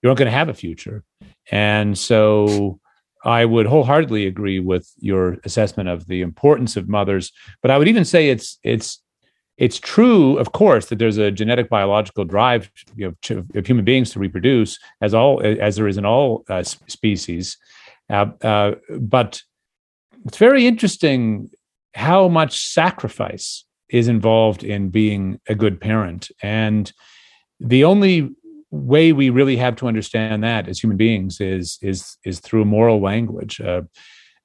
[0.02, 1.04] you aren't going to have a future
[1.52, 2.80] and so
[3.26, 7.90] I would wholeheartedly agree with your assessment of the importance of mothers, but I would
[7.90, 9.02] even say it's it's
[9.60, 13.84] it's true, of course, that there's a genetic biological drive you know, to, of human
[13.84, 17.58] beings to reproduce, as all as there is in all uh, species.
[18.10, 19.42] Uh, uh, but
[20.26, 21.50] it's very interesting
[21.94, 26.94] how much sacrifice is involved in being a good parent, and
[27.60, 28.34] the only
[28.72, 33.02] way we really have to understand that as human beings is is is through moral
[33.02, 33.60] language.
[33.60, 33.82] Uh,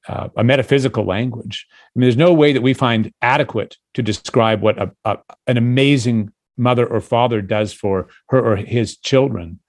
[0.09, 1.67] uh, a metaphysical language.
[1.71, 5.57] I mean, there's no way that we find adequate to describe what a, a, an
[5.57, 9.61] amazing mother or father does for her or his children.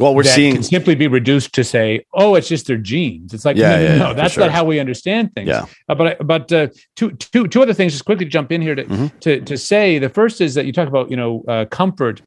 [0.00, 3.44] Well, we're seeing can simply be reduced to say, "Oh, it's just their genes." It's
[3.44, 4.42] like, yeah, no, yeah, no, that's sure.
[4.42, 5.46] not how we understand things.
[5.46, 5.66] Yeah.
[5.88, 8.84] Uh, but but uh, two, two, two other things, just quickly jump in here to
[8.84, 9.18] mm-hmm.
[9.20, 10.00] to to say.
[10.00, 12.22] The first is that you talk about you know uh, comfort,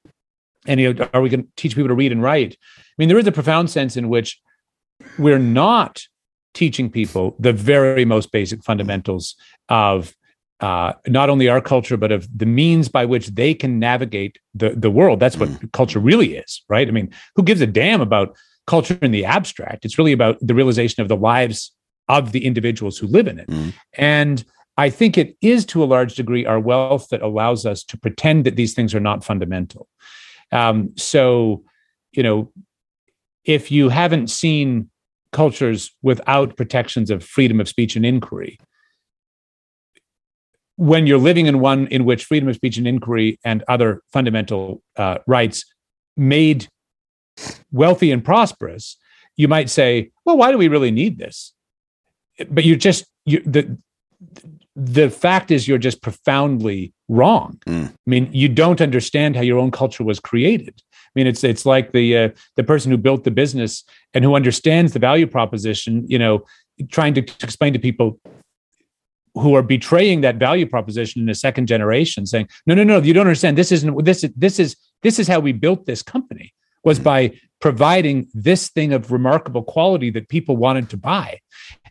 [0.66, 2.56] and you know, are we going to teach people to read and write?
[2.78, 4.40] I mean, there is a profound sense in which
[5.20, 6.08] we're not
[6.58, 9.36] teaching people the very most basic fundamentals
[9.70, 10.16] of
[10.60, 14.72] uh, not only our culture, but of the means by which they can navigate the,
[14.72, 15.20] the world.
[15.20, 15.72] That's what mm.
[15.72, 16.88] culture really is, right?
[16.88, 19.86] I mean, who gives a damn about culture in the abstract?
[19.86, 21.72] It's really about the realization of the lives
[22.08, 23.48] of the individuals who live in it.
[23.48, 23.74] Mm.
[23.94, 24.44] And
[24.78, 28.46] I think it is to a large degree our wealth that allows us to pretend
[28.46, 29.88] that these things are not fundamental.
[30.52, 31.64] Um, so,
[32.14, 32.52] you know,
[33.46, 34.90] if you haven't seen
[35.32, 38.60] cultures without protections of freedom of speech and inquiry.
[40.76, 44.82] When you're living in one in which freedom of speech and inquiry and other fundamental
[44.96, 45.66] uh, rights
[46.16, 46.68] made
[47.72, 48.98] wealthy and prosperous,
[49.36, 51.54] you might say, well, why do we really need this?
[52.50, 53.78] but you're just you the
[54.76, 57.60] the fact is you're just profoundly wrong.
[57.68, 57.90] Mm.
[57.90, 60.84] I mean, you don't understand how your own culture was created.
[61.18, 64.36] I mean, it's it's like the uh, the person who built the business and who
[64.36, 66.06] understands the value proposition.
[66.08, 66.46] You know,
[66.92, 68.20] trying to, to explain to people
[69.34, 73.14] who are betraying that value proposition in a second generation, saying, "No, no, no, you
[73.14, 73.58] don't understand.
[73.58, 76.54] This isn't this is this is this is how we built this company."
[76.84, 81.40] Was by providing this thing of remarkable quality that people wanted to buy,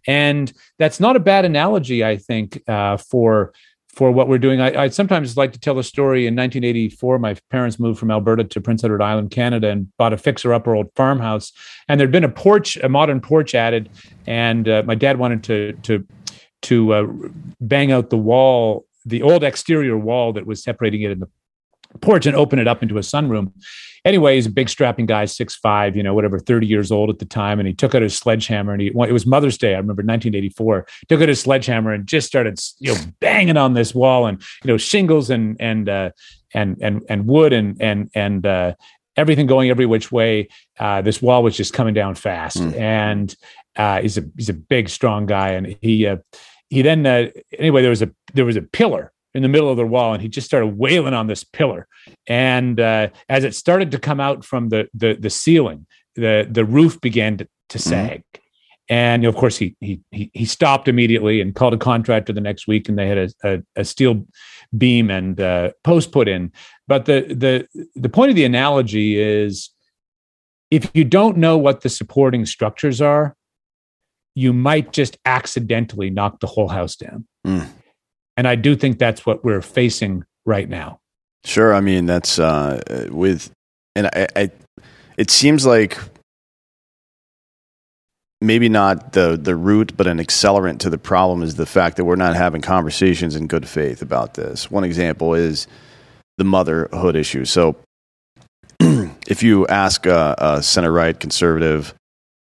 [0.06, 3.52] and that's not a bad analogy, I think, uh, for
[3.96, 4.60] for what we're doing.
[4.60, 6.26] I, I, sometimes like to tell a story.
[6.26, 10.18] In 1984, my parents moved from Alberta to Prince Edward Island, Canada, and bought a
[10.18, 11.50] fixer-upper old farmhouse.
[11.88, 13.88] And there'd been a porch, a modern porch added,
[14.26, 16.06] and uh, my dad wanted to to
[16.62, 17.06] to uh,
[17.60, 21.28] bang out the wall, the old exterior wall that was separating it in the
[22.00, 23.52] porch, and open it up into a sunroom
[24.06, 27.18] anyway, he's a big strapping guy, six five, you know, whatever, 30 years old at
[27.18, 27.58] the time.
[27.58, 29.74] And he took out his sledgehammer and he, it was Mother's Day.
[29.74, 33.94] I remember 1984, took out his sledgehammer and just started, you know, banging on this
[33.94, 36.10] wall and, you know, shingles and, and, uh,
[36.54, 38.74] and, and, and wood and, and, and, uh,
[39.16, 40.48] everything going every which way.
[40.78, 42.58] Uh, this wall was just coming down fast.
[42.58, 42.76] Mm.
[42.78, 43.36] And,
[43.74, 45.50] uh, he's a, he's a big, strong guy.
[45.50, 46.18] And he, uh,
[46.70, 49.76] he then, uh, anyway, there was a, there was a pillar in the middle of
[49.76, 51.86] the wall and he just started wailing on this pillar
[52.26, 56.64] and uh, as it started to come out from the the, the ceiling the the
[56.64, 57.90] roof began to, to mm-hmm.
[57.90, 58.42] sag mm-hmm.
[58.88, 62.40] and you know, of course he, he he stopped immediately and called a contractor the
[62.40, 64.26] next week and they had a, a, a steel
[64.76, 66.50] beam and uh, post put in
[66.88, 69.68] but the the the point of the analogy is
[70.70, 73.36] if you don't know what the supporting structures are
[74.34, 77.68] you might just accidentally knock the whole house down mm.
[78.36, 81.00] And I do think that's what we're facing right now.
[81.44, 81.74] Sure.
[81.74, 83.50] I mean, that's uh, with,
[83.94, 84.50] and I, I,
[85.16, 85.98] it seems like
[88.40, 92.04] maybe not the the root, but an accelerant to the problem is the fact that
[92.04, 94.70] we're not having conversations in good faith about this.
[94.70, 95.66] One example is
[96.36, 97.44] the motherhood issue.
[97.44, 97.76] So,
[98.80, 101.94] if you ask a, a center right conservative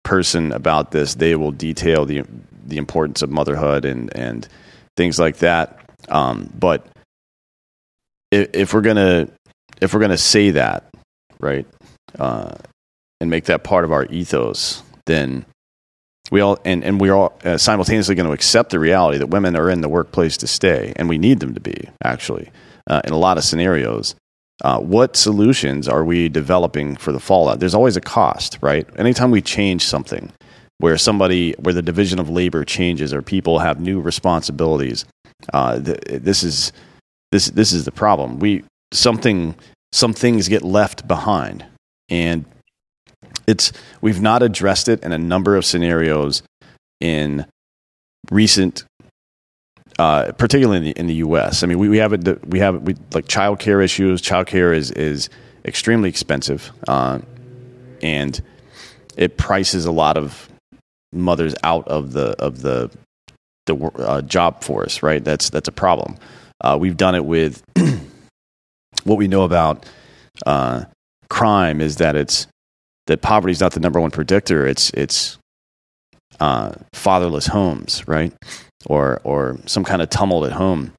[0.05, 2.25] person about this, they will detail the
[2.67, 4.49] the importance of motherhood and and
[4.97, 5.81] things like that.
[6.09, 6.87] Um, but
[8.31, 9.29] if, if, we're gonna
[9.81, 10.85] if we're gonna say that
[11.39, 11.67] right
[12.19, 12.55] uh,
[13.21, 15.45] and make that part of our ethos, then
[16.31, 19.57] we all and, and we're all uh, simultaneously going to accept the reality that women
[19.57, 22.51] are in the workplace to stay, and we need them to be actually
[22.89, 24.15] uh, in a lot of scenarios.
[24.65, 27.61] Uh, what solutions are we developing for the fallout?
[27.61, 28.89] There's always a cost, right?
[28.99, 30.33] Anytime we change something,
[30.79, 35.05] where somebody where the division of labor changes or people have new responsibilities
[35.53, 36.73] uh, th- this is
[37.33, 39.55] this this is the problem we something
[39.93, 41.65] some things get left behind
[42.09, 42.45] and
[43.47, 46.43] it's we've not addressed it in a number of scenarios
[47.01, 47.47] in
[48.31, 48.85] recent
[49.99, 51.63] uh, particularly in the, in the U.S.
[51.63, 52.47] I mean, we, we have it.
[52.47, 54.21] We have we like childcare issues.
[54.21, 55.31] Childcare is is
[55.65, 57.21] extremely expensive, uh,
[58.03, 58.39] and
[59.17, 60.51] it prices a lot of
[61.13, 62.91] mothers out of the of the
[63.67, 65.03] the uh, job force.
[65.03, 66.17] Right, that's that's a problem.
[66.61, 67.63] Uh, we've done it with
[69.05, 69.87] what we know about
[70.47, 70.85] uh,
[71.29, 72.47] crime is that it's
[73.07, 74.67] that poverty is not the number one predictor.
[74.67, 75.39] It's it's
[76.41, 78.33] uh, fatherless homes, right,
[78.87, 80.93] or or some kind of tumult at home.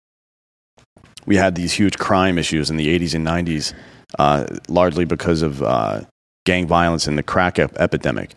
[1.26, 3.74] We had these huge crime issues in the 80s and 90s,
[4.18, 6.02] uh, largely because of uh,
[6.46, 8.32] gang violence and the crack ep- epidemic,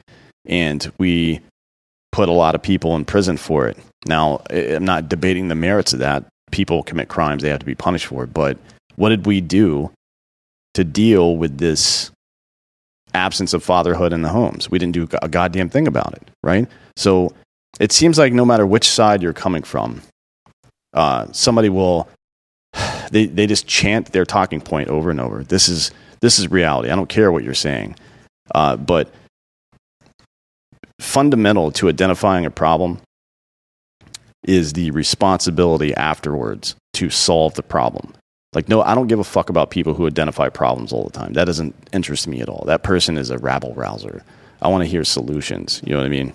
[0.45, 1.41] and we
[2.13, 3.77] put a lot of people in prison for it.
[4.07, 6.25] Now, I'm not debating the merits of that.
[6.51, 8.33] People commit crimes, they have to be punished for it.
[8.33, 8.59] But
[8.97, 9.91] what did we do
[10.75, 12.11] to deal with this
[13.15, 14.71] absence of fatherhood in the homes?
[14.71, 16.67] We didn't do a goddamn thing about it, right?
[16.97, 17.33] So
[17.79, 20.03] it seems like no matter which side you're coming from,
[20.95, 22.09] uh, somebody will
[23.11, 25.45] they they just chant their talking point over and over.
[25.45, 26.91] This is this is reality.
[26.91, 27.97] I don't care what you're saying,
[28.55, 29.13] uh, but
[31.01, 33.01] fundamental to identifying a problem
[34.45, 38.15] is the responsibility afterwards to solve the problem.
[38.53, 41.35] Like, no, I don't give a fuck about people who identify problems all the time.
[41.35, 42.65] That doesn't interest me at all.
[42.67, 44.25] That person is a rabble rouser.
[44.61, 45.81] I want to hear solutions.
[45.85, 46.33] You know what I mean?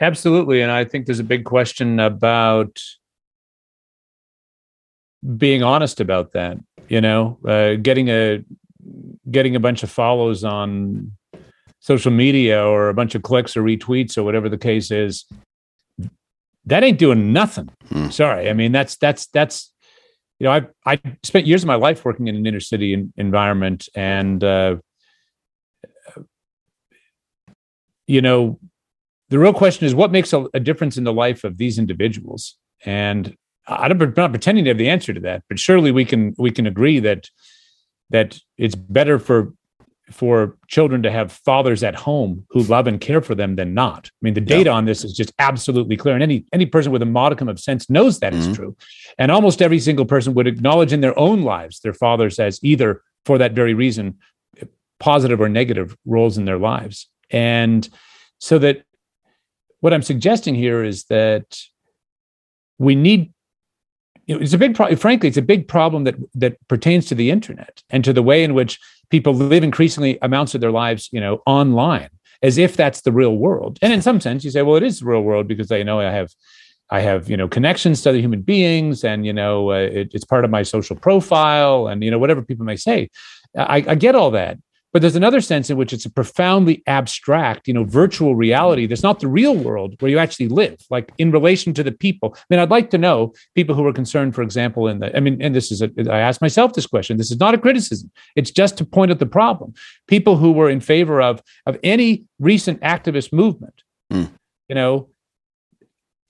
[0.00, 0.62] Absolutely.
[0.62, 2.80] And I think there's a big question about
[5.36, 6.58] being honest about that,
[6.88, 8.42] you know, uh, getting a
[9.30, 11.12] getting a bunch of follows on
[11.82, 15.26] social media or a bunch of clicks or retweets or whatever the case is
[16.64, 17.68] that ain't doing nothing.
[17.88, 18.08] Hmm.
[18.08, 18.48] sorry.
[18.48, 19.72] I mean that's that's that's
[20.38, 23.12] you know i i spent years of my life working in an inner city in,
[23.16, 24.76] environment and uh,
[28.06, 28.58] you know
[29.28, 32.58] the real question is what makes a, a, difference in the life of these individuals?
[32.84, 36.50] And i'm not pretending to have the answer to that but surely we can we
[36.50, 37.30] can agree that
[38.10, 39.52] that it's better for
[40.12, 44.08] for children to have fathers at home who love and care for them than not.
[44.08, 44.76] I mean, the data yeah.
[44.76, 47.88] on this is just absolutely clear, and any any person with a modicum of sense
[47.90, 48.50] knows that mm-hmm.
[48.50, 48.76] is true.
[49.18, 53.02] And almost every single person would acknowledge in their own lives their fathers as either
[53.24, 54.18] for that very reason,
[55.00, 57.08] positive or negative roles in their lives.
[57.30, 57.88] And
[58.38, 58.84] so that
[59.80, 61.58] what I'm suggesting here is that
[62.78, 63.31] we need
[64.26, 64.96] you know, it's a big problem.
[64.98, 68.44] Frankly, it's a big problem that that pertains to the internet and to the way
[68.44, 68.78] in which
[69.10, 72.08] people live increasingly amounts of their lives, you know, online,
[72.42, 73.78] as if that's the real world.
[73.82, 76.00] And in some sense, you say, well, it is the real world because I know
[76.00, 76.30] I have,
[76.90, 80.24] I have, you know, connections to other human beings, and you know, uh, it, it's
[80.24, 83.10] part of my social profile, and you know, whatever people may say.
[83.56, 84.58] I, I get all that,
[84.92, 89.02] but there's another sense in which it's a profoundly abstract, you know, virtual reality that's
[89.02, 92.34] not the real world where you actually live, like in relation to the people.
[92.36, 95.20] I mean, I'd like to know people who are concerned, for example, in the, I
[95.20, 97.16] mean, and this is, a, I asked myself this question.
[97.16, 98.10] This is not a criticism.
[98.36, 99.72] It's just to point at the problem.
[100.08, 103.82] People who were in favor of, of any recent activist movement,
[104.12, 104.30] mm.
[104.68, 105.08] you know,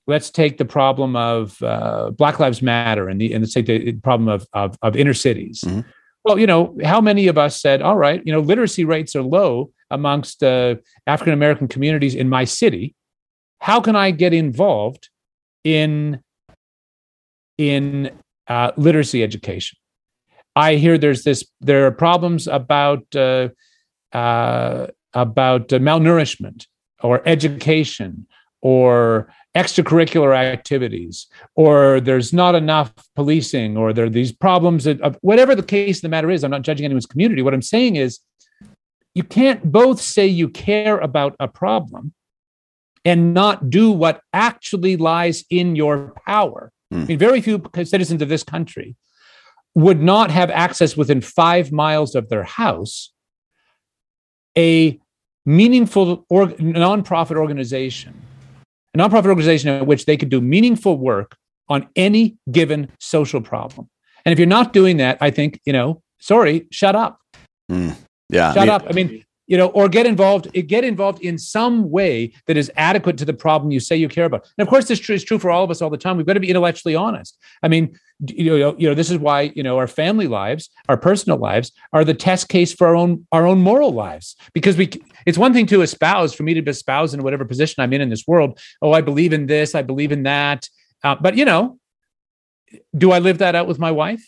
[0.07, 3.93] let's take the problem of uh, Black Lives Matter and the, and let's take the
[3.93, 5.63] problem of, of, of inner cities.
[5.67, 5.81] Mm-hmm
[6.25, 9.23] well, you know, how many of us said, all right, you know, literacy rates are
[9.23, 12.95] low amongst uh, African American communities in my city.
[13.61, 15.09] How can I get involved
[15.65, 16.21] in
[17.59, 18.11] in
[18.49, 19.79] uh, literacy education?
[20.55, 23.49] I hear there's this there are problems about uh,
[24.13, 26.67] uh about malnourishment
[27.03, 28.27] or education
[28.61, 35.19] or extracurricular activities, or there's not enough policing, or there are these problems of, of
[35.21, 36.43] whatever the case of the matter is.
[36.43, 37.43] I'm not judging anyone's community.
[37.43, 38.21] What I'm saying is,
[39.15, 42.15] you can't both say you care about a problem
[43.05, 46.73] and not do what actually lies in your power.
[46.93, 47.03] Mm.
[47.03, 48.97] I mean, very few citizens of this country
[49.75, 53.13] would not have access within five miles of their house
[54.57, 54.99] a
[55.45, 58.15] meaningful or, nonprofit organization
[58.95, 61.37] a nonprofit organization in which they could do meaningful work
[61.69, 63.89] on any given social problem.
[64.25, 67.19] And if you're not doing that, I think, you know, sorry, shut up.
[67.71, 67.97] Mm,
[68.29, 68.53] yeah.
[68.53, 68.85] Shut I mean, up.
[68.89, 73.19] I mean, you know, or get involved, get involved in some way that is adequate
[73.19, 74.49] to the problem you say you care about.
[74.57, 76.17] And of course, this is true for all of us all the time.
[76.17, 77.37] We've got to be intellectually honest.
[77.63, 80.97] I mean, you know, you know, this is why you know our family lives, our
[80.97, 84.37] personal lives, are the test case for our own our own moral lives.
[84.53, 84.91] Because we,
[85.27, 88.11] it's one thing to espouse, for me to espouse in whatever position I'm in in
[88.11, 88.61] this world.
[88.81, 90.69] Oh, I believe in this, I believe in that.
[91.03, 91.79] Uh, but you know,
[92.97, 94.25] do I live that out with my wife,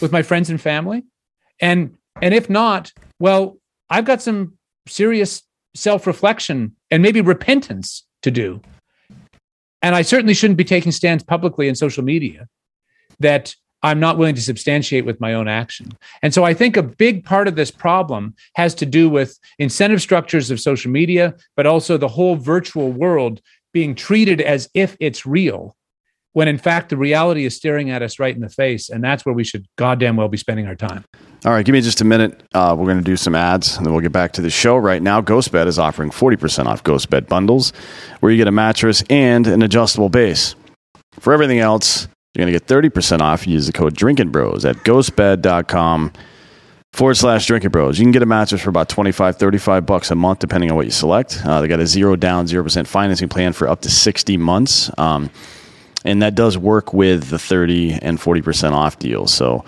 [0.00, 1.04] with my friends and family?
[1.60, 5.42] And and if not, well, I've got some serious
[5.74, 8.60] self reflection and maybe repentance to do.
[9.80, 12.48] And I certainly shouldn't be taking stands publicly in social media
[13.20, 15.92] that I'm not willing to substantiate with my own action.
[16.22, 20.02] And so I think a big part of this problem has to do with incentive
[20.02, 23.40] structures of social media, but also the whole virtual world
[23.72, 25.76] being treated as if it's real
[26.32, 28.90] when in fact the reality is staring at us right in the face.
[28.90, 31.04] And that's where we should goddamn well be spending our time.
[31.44, 32.42] All right, give me just a minute.
[32.54, 34.76] Uh, we're going to do some ads and then we'll get back to the show.
[34.76, 37.72] Right now, GhostBed is offering 40% off GhostBed bundles
[38.20, 40.54] where you get a mattress and an adjustable base.
[41.20, 42.08] For everything else,
[42.38, 43.48] you're going to get 30% off.
[43.48, 46.12] Use the code Drinking Bros at ghostbed.com
[46.92, 47.98] forward slash Drinking Bros.
[47.98, 50.86] You can get a mattress for about 25, 35 bucks a month, depending on what
[50.86, 51.42] you select.
[51.44, 54.88] Uh, they got a zero down, 0% financing plan for up to 60 months.
[54.98, 55.30] Um,
[56.04, 59.34] and that does work with the 30 and 40% off deals.
[59.34, 59.64] So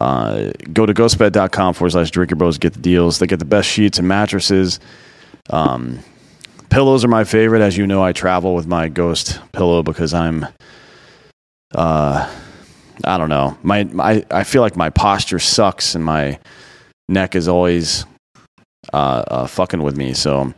[0.00, 3.20] uh, go to ghostbed.com forward slash drinking bros, get the deals.
[3.20, 4.80] They get the best sheets and mattresses.
[5.50, 6.00] Um,
[6.68, 7.62] pillows are my favorite.
[7.62, 10.46] As you know, I travel with my ghost pillow because I'm,
[11.74, 12.32] uh,
[13.04, 13.56] I don't know.
[13.62, 16.38] My, my, I feel like my posture sucks and my
[17.08, 18.04] neck is always
[18.92, 20.14] uh, uh, fucking with me.
[20.14, 20.52] So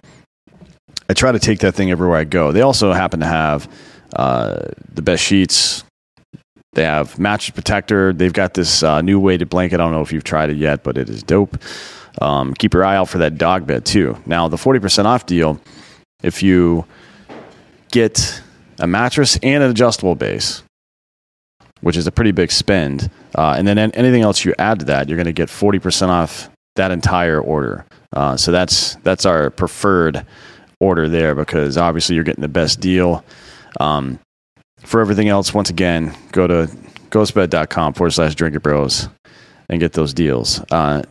[1.08, 2.52] I try to take that thing everywhere I go.
[2.52, 3.68] They also happen to have
[4.16, 5.84] uh, the best sheets.
[6.72, 8.12] They have mattress protector.
[8.12, 9.76] They've got this uh, new weighted blanket.
[9.76, 11.58] I don't know if you've tried it yet, but it is dope.
[12.22, 14.16] Um, keep your eye out for that dog bed too.
[14.24, 15.60] Now the forty percent off deal,
[16.22, 16.84] if you
[17.90, 18.40] get
[18.78, 20.62] a mattress and an adjustable base,
[21.80, 25.08] which is a pretty big spend, uh, and then anything else you add to that,
[25.08, 27.84] you're going to get forty percent off that entire order.
[28.12, 30.26] Uh, so that's that's our preferred
[30.80, 33.24] order there because obviously you're getting the best deal.
[33.78, 34.18] Um,
[34.80, 36.70] for everything else, once again, go to
[37.10, 39.08] ghostbed.com forward slash drinking bros
[39.68, 40.60] and get those deals.
[40.70, 41.02] Uh,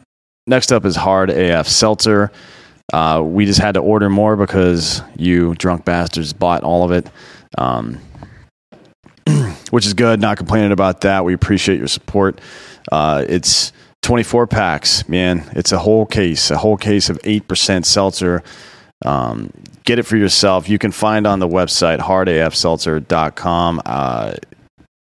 [0.47, 2.31] next up is Hard AF Seltzer.
[2.91, 7.07] Uh, we just had to order more because you drunk bastards bought all of it,
[7.57, 7.99] um,
[9.71, 10.19] which is good.
[10.19, 11.25] Not complaining about that.
[11.25, 12.39] We appreciate your support.
[12.91, 15.49] Uh, it's 24 packs, man.
[15.55, 18.43] It's a whole case, a whole case of 8% seltzer.
[19.05, 19.51] Um,
[19.83, 20.69] get it for yourself.
[20.69, 23.81] You can find on the website hardafseltzer.com.
[23.85, 24.33] Uh,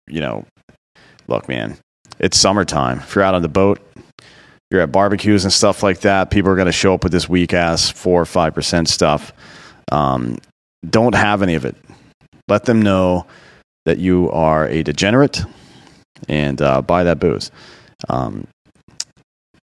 [0.07, 0.45] you know,
[1.27, 1.77] look, man,
[2.19, 2.99] it's summertime.
[2.99, 3.79] If you're out on the boat,
[4.69, 7.27] you're at barbecues and stuff like that, people are going to show up with this
[7.27, 9.33] weak ass four or five percent stuff.
[9.91, 10.37] Um,
[10.89, 11.75] don't have any of it.
[12.47, 13.27] Let them know
[13.85, 15.41] that you are a degenerate
[16.27, 17.51] and uh, buy that booze.
[18.09, 18.47] Um,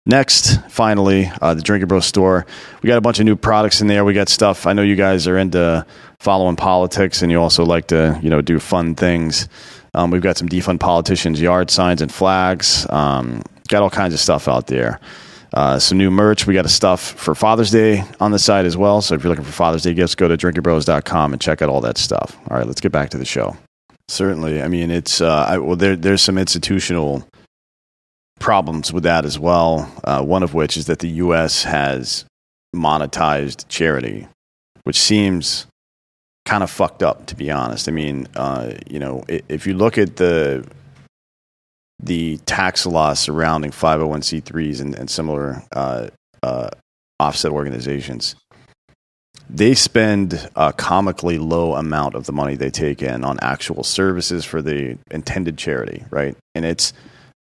[0.07, 2.47] next, finally, uh, the Drinking Bro store.
[2.83, 4.05] We got a bunch of new products in there.
[4.05, 4.67] We got stuff.
[4.67, 5.85] I know you guys are into
[6.21, 9.49] following politics, and you also like to you know do fun things.
[9.95, 12.87] Um, we've got some defund politicians yard signs and flags.
[12.91, 15.01] Um, got all kinds of stuff out there.
[15.55, 16.47] Uh, some new merch.
[16.47, 19.01] We got a stuff for Father's Day on the site as well.
[19.01, 21.81] So if you're looking for Father's Day gifts, go to drinkingbros.com and check out all
[21.81, 22.37] that stuff.
[22.51, 23.57] All right, let's get back to the show.
[24.09, 24.63] Certainly.
[24.63, 27.27] I mean, it's, uh, I, well, there, there's some institutional
[28.39, 29.91] problems with that as well.
[30.05, 31.65] Uh, one of which is that the U.S.
[31.65, 32.25] has
[32.75, 34.29] monetized charity,
[34.85, 35.67] which seems
[36.45, 37.89] kind of fucked up, to be honest.
[37.89, 40.67] I mean, uh, you know, if you look at the
[41.99, 46.09] the tax law surrounding 501c3s and, and similar uh,
[46.43, 46.69] uh,
[47.19, 48.37] offset organizations,
[49.49, 54.44] they spend a comically low amount of the money they take in on actual services
[54.44, 56.36] for the intended charity, right?
[56.55, 56.92] And it's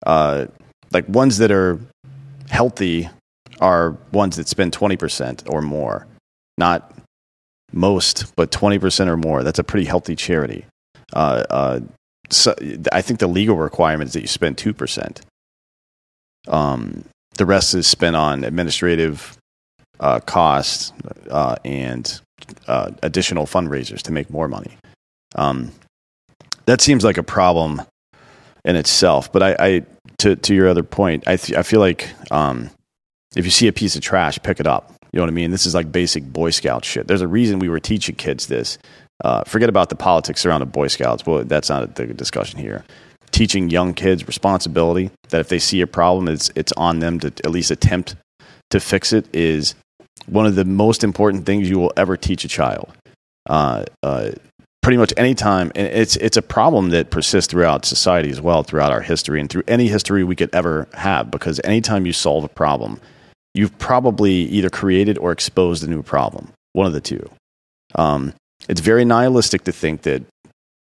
[0.04, 0.46] uh,
[0.92, 1.80] like ones that are
[2.48, 3.08] healthy
[3.60, 6.06] are ones that spend 20% or more,
[6.58, 6.92] not
[7.72, 9.42] most, but 20% or more.
[9.42, 10.64] That's a pretty healthy charity.
[11.12, 11.80] Uh, uh,
[12.30, 12.54] so
[12.92, 15.20] I think the legal requirement is that you spend 2%.
[16.48, 17.04] Um,
[17.36, 19.36] the rest is spent on administrative
[20.00, 20.92] uh, costs
[21.30, 22.20] uh, and
[22.68, 24.76] uh, additional fundraisers to make more money.
[25.34, 25.72] Um,
[26.66, 27.82] that seems like a problem
[28.64, 29.32] in itself.
[29.32, 29.82] But I, I
[30.18, 32.70] to, to your other point, I, th- I feel like um,
[33.36, 34.92] if you see a piece of trash, pick it up.
[35.12, 35.50] You know what I mean?
[35.50, 37.06] This is like basic Boy Scout shit.
[37.06, 38.78] There's a reason we were teaching kids this.
[39.24, 41.24] Uh, forget about the politics around the Boy Scouts.
[41.24, 42.84] Well, that's not the discussion here.
[43.30, 47.28] Teaching young kids responsibility that if they see a problem, it's it's on them to
[47.28, 48.14] at least attempt
[48.70, 49.74] to fix it is
[50.26, 52.90] one of the most important things you will ever teach a child.
[53.48, 54.30] Uh, uh,
[54.82, 58.62] pretty much any time, and it's it's a problem that persists throughout society as well,
[58.62, 61.30] throughout our history and through any history we could ever have.
[61.30, 63.00] Because anytime you solve a problem,
[63.54, 67.28] you've probably either created or exposed a new problem, one of the two.
[67.94, 68.32] Um,
[68.68, 70.22] it's very nihilistic to think that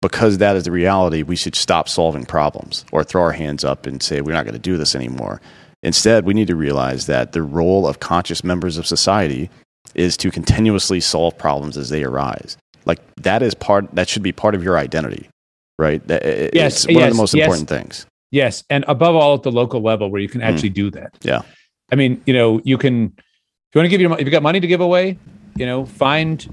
[0.02, 3.86] because that is the reality, we should stop solving problems or throw our hands up
[3.86, 5.42] and say, we're not going to do this anymore.
[5.86, 9.52] Instead, we need to realize that the role of conscious members of society
[9.94, 12.58] is to continuously solve problems as they arise.
[12.86, 15.30] Like that is part, that should be part of your identity,
[15.78, 16.02] right?
[16.10, 16.86] Yes.
[16.86, 17.46] It's one yes, of the most yes.
[17.46, 18.08] important things.
[18.32, 18.64] Yes.
[18.72, 20.74] And above all, at the local level where you can actually mm.
[20.74, 21.14] do that.
[21.22, 21.44] Yeah.
[21.92, 24.42] I mean, you know, you can, if you want to give your, if you got
[24.42, 25.20] money to give away,
[25.56, 26.52] you know, find,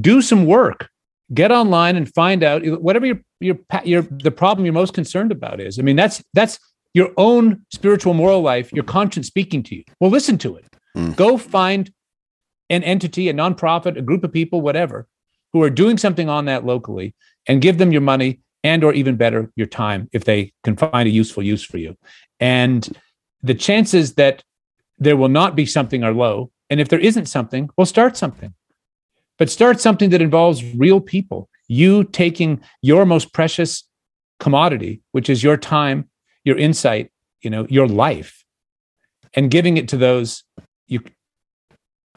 [0.00, 0.88] do some work,
[1.32, 5.60] get online and find out whatever your, your, your, the problem you're most concerned about
[5.60, 5.78] is.
[5.78, 6.58] I mean, that's, that's
[6.94, 9.84] your own spiritual moral life, your conscience speaking to you.
[10.00, 10.64] Well, listen to it.
[10.96, 11.14] Mm.
[11.16, 11.92] Go find
[12.70, 15.06] an entity, a nonprofit, a group of people, whatever,
[15.52, 17.14] who are doing something on that locally
[17.46, 21.06] and give them your money and or even better your time if they can find
[21.06, 21.94] a useful use for you
[22.40, 22.96] and
[23.44, 24.42] the chances that
[24.98, 26.50] there will not be something are low.
[26.70, 28.54] And if there isn't something, we'll start something.
[29.38, 33.84] But start something that involves real people, you taking your most precious
[34.40, 36.08] commodity, which is your time,
[36.44, 37.10] your insight,
[37.42, 38.44] you know, your life,
[39.34, 40.44] and giving it to those
[40.86, 41.00] you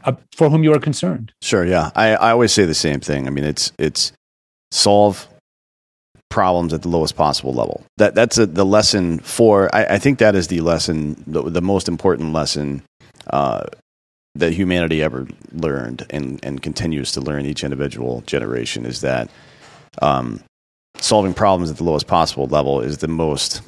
[0.03, 1.33] uh, for whom you are concerned.
[1.41, 1.91] Sure, yeah.
[1.95, 3.27] I, I always say the same thing.
[3.27, 4.11] I mean, it's it's
[4.71, 5.27] solve
[6.29, 7.83] problems at the lowest possible level.
[7.97, 9.73] That that's a, the lesson for.
[9.73, 12.83] I, I, think that is the lesson, the, the most important lesson
[13.29, 13.63] uh,
[14.35, 19.29] that humanity ever learned and and continues to learn each individual generation is that
[20.01, 20.43] um,
[20.97, 23.61] solving problems at the lowest possible level is the most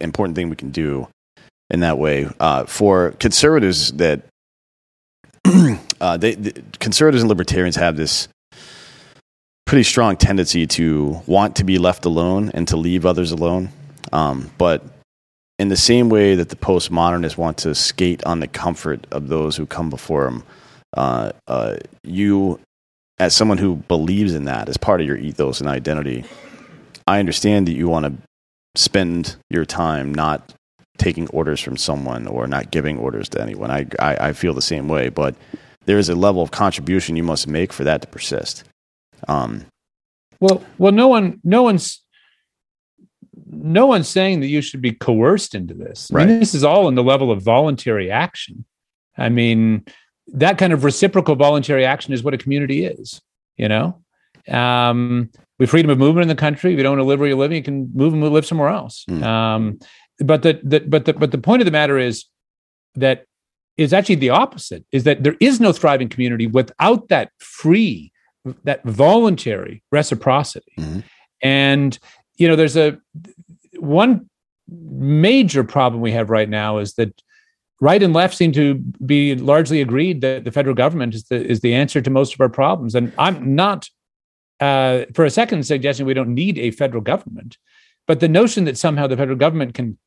[0.00, 1.08] important thing we can do
[1.70, 2.28] in that way.
[2.38, 4.22] Uh, for conservatives, that
[6.00, 8.28] uh, they, the conservatives and libertarians have this
[9.66, 13.70] pretty strong tendency to want to be left alone and to leave others alone.
[14.12, 14.84] Um, but
[15.58, 19.56] in the same way that the postmodernists want to skate on the comfort of those
[19.56, 20.44] who come before them,
[20.96, 22.60] uh, uh, you,
[23.18, 26.24] as someone who believes in that as part of your ethos and identity,
[27.06, 28.12] I understand that you want to
[28.74, 30.54] spend your time not
[30.98, 33.70] taking orders from someone or not giving orders to anyone.
[33.70, 35.34] I, I, I feel the same way, but
[35.86, 38.64] there is a level of contribution you must make for that to persist.
[39.28, 39.66] Um,
[40.40, 42.02] well, well, no one, no one's,
[43.46, 46.10] no one's saying that you should be coerced into this.
[46.12, 48.64] I mean, this is all in the level of voluntary action.
[49.16, 49.84] I mean,
[50.28, 53.20] that kind of reciprocal voluntary action is what a community is.
[53.56, 54.02] You know,
[54.48, 55.30] um,
[55.62, 56.72] we have freedom of movement in the country.
[56.72, 58.68] If you don't want to live where you're living, you can move and live somewhere
[58.68, 59.04] else.
[59.08, 59.22] Mm.
[59.22, 59.78] Um,
[60.18, 62.24] but the, the but the but the point of the matter is
[62.96, 63.26] that
[63.76, 64.84] is actually the opposite.
[64.90, 68.10] Is that there is no thriving community without that free,
[68.64, 70.72] that voluntary reciprocity.
[70.80, 71.04] Mhm.
[71.40, 71.96] And
[72.38, 72.98] you know, there's a
[73.78, 74.28] one
[74.68, 77.22] major problem we have right now is that
[77.80, 78.74] right and left seem to
[79.06, 82.40] be largely agreed that the federal government is the is the answer to most of
[82.40, 82.96] our problems.
[82.96, 83.88] And I'm not
[84.62, 87.58] uh, for a second suggesting we don't need a federal government,
[88.06, 89.98] but the notion that somehow the federal government can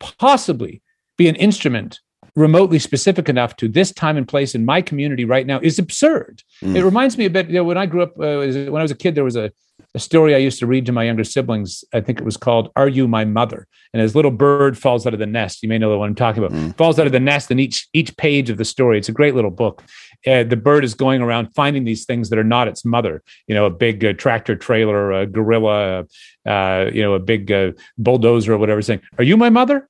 [0.00, 0.82] possibly
[1.16, 2.00] be an instrument
[2.34, 6.42] remotely specific enough to this time and place in my community right now is absurd.
[6.62, 6.76] Mm.
[6.76, 7.48] It reminds me a bit.
[7.48, 8.38] You know, when I grew up, uh,
[8.72, 9.52] when I was a kid, there was a,
[9.94, 11.84] a story I used to read to my younger siblings.
[11.92, 15.14] I think it was called "Are You My Mother?" And this little bird falls out
[15.14, 15.62] of the nest.
[15.62, 16.56] You may know the one I'm talking about.
[16.56, 16.76] Mm.
[16.76, 18.98] Falls out of the nest, and each each page of the story.
[18.98, 19.82] It's a great little book.
[20.26, 23.22] Uh, the bird is going around finding these things that are not its mother.
[23.46, 26.06] You know, a big uh, tractor trailer, a gorilla,
[26.46, 29.88] uh, you know, a big uh, bulldozer or whatever, saying, "Are you my mother?"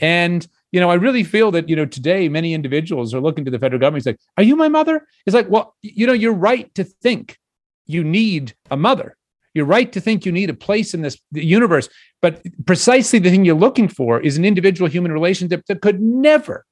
[0.00, 3.50] And you know, I really feel that you know today many individuals are looking to
[3.50, 4.06] the federal government.
[4.06, 7.38] It's like, "Are you my mother?" It's like, well, you know, you're right to think
[7.86, 9.16] you need a mother.
[9.58, 11.88] You're right to think you need a place in this universe,
[12.22, 16.64] but precisely the thing you're looking for is an individual human relationship that could never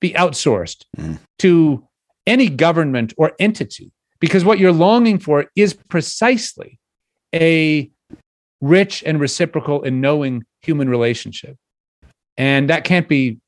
[0.00, 1.20] be outsourced Mm.
[1.38, 1.86] to
[2.26, 6.80] any government or entity, because what you're longing for is precisely
[7.32, 7.88] a
[8.60, 11.56] rich and reciprocal and knowing human relationship,
[12.36, 13.38] and that can't be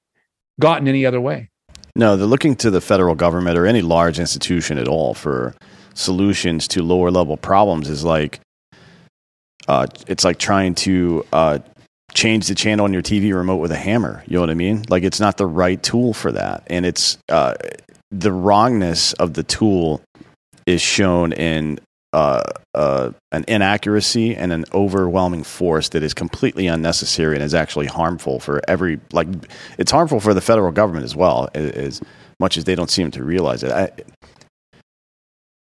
[0.60, 1.50] gotten any other way.
[1.96, 5.56] No, they're looking to the federal government or any large institution at all for
[5.94, 7.88] solutions to lower level problems.
[7.88, 8.40] Is like,
[9.68, 11.58] uh, it's like trying to uh,
[12.12, 14.22] change the channel on your TV remote with a hammer.
[14.26, 14.84] You know what I mean?
[14.88, 17.54] Like, it's not the right tool for that, and it's uh,
[18.10, 20.02] the wrongness of the tool
[20.66, 21.78] is shown in
[22.14, 22.42] uh,
[22.74, 28.38] uh, an inaccuracy and an overwhelming force that is completely unnecessary and is actually harmful
[28.38, 29.26] for every like
[29.78, 32.00] it's harmful for the federal government as well as
[32.38, 33.72] much as they don't seem to realize it.
[33.72, 33.90] I,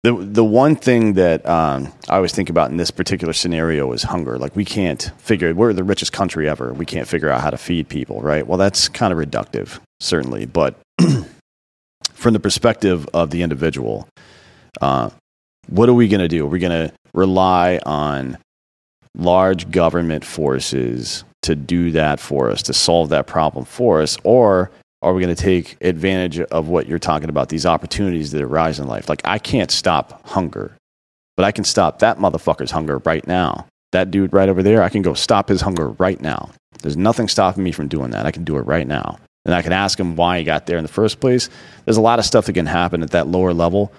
[0.09, 4.04] the the one thing that um, I always think about in this particular scenario is
[4.04, 4.38] hunger.
[4.38, 6.72] Like we can't figure we're the richest country ever.
[6.72, 8.46] We can't figure out how to feed people, right?
[8.46, 10.78] Well, that's kind of reductive, certainly, but
[12.12, 14.09] from the perspective of the individual,
[14.80, 15.11] uh,
[15.68, 16.46] what are we going to do?
[16.46, 18.38] Are we going to rely on
[19.14, 24.16] large government forces to do that for us, to solve that problem for us?
[24.24, 24.70] Or
[25.03, 28.78] are we going to take advantage of what you're talking about, these opportunities that arise
[28.78, 29.09] in life?
[29.09, 30.76] Like, I can't stop hunger,
[31.36, 33.66] but I can stop that motherfucker's hunger right now.
[33.92, 36.51] That dude right over there, I can go stop his hunger right now.
[36.82, 38.26] There's nothing stopping me from doing that.
[38.26, 39.18] I can do it right now.
[39.44, 41.49] And I can ask him why he got there in the first place.
[41.84, 43.92] There's a lot of stuff that can happen at that lower level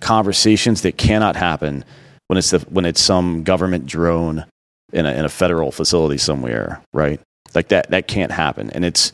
[0.00, 1.84] conversations that cannot happen
[2.28, 4.44] when it's the, when it's some government drone
[4.92, 7.20] in a, in a federal facility somewhere, right?
[7.54, 9.12] Like that that can't happen, and it's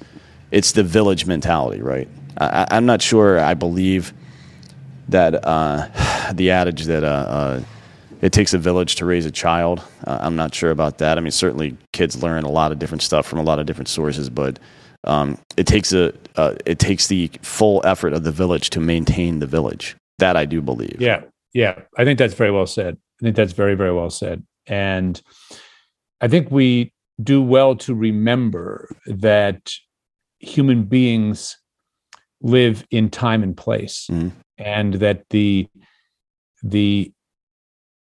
[0.53, 2.09] it's the village mentality, right?
[2.39, 3.41] I, I'm not sure.
[3.41, 4.13] I believe
[5.09, 5.89] that uh,
[6.35, 7.63] the adage that uh, uh,
[8.21, 9.83] it takes a village to raise a child.
[10.07, 11.19] Uh, I'm not sure about that.
[11.19, 13.89] I mean, certainly kids learn a lot of different stuff from a lot of different
[13.89, 14.61] sources, but
[15.05, 19.41] um, it takes a uh, it takes the full effort of the village to maintain
[19.41, 19.97] the village.
[20.19, 20.97] That I do believe.
[21.01, 21.23] Yeah,
[21.53, 21.81] yeah.
[21.99, 22.97] I think that's very well said.
[23.21, 24.45] I think that's very, very well said.
[24.67, 25.21] And
[26.21, 29.73] I think we do well to remember that
[30.43, 31.57] human beings
[32.43, 34.33] live in time and place, Mhm.
[34.59, 35.69] and that the
[36.63, 37.13] the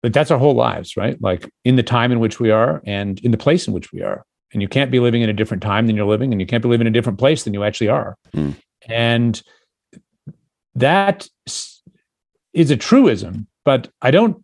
[0.03, 1.21] but that's our whole lives, right?
[1.21, 4.01] Like in the time in which we are, and in the place in which we
[4.03, 4.25] are.
[4.53, 6.63] And you can't be living in a different time than you're living, and you can't
[6.63, 8.17] be living in a different place than you actually are.
[8.35, 8.57] Mm.
[8.89, 9.43] And
[10.75, 11.29] that
[12.55, 14.43] is a truism, but I don't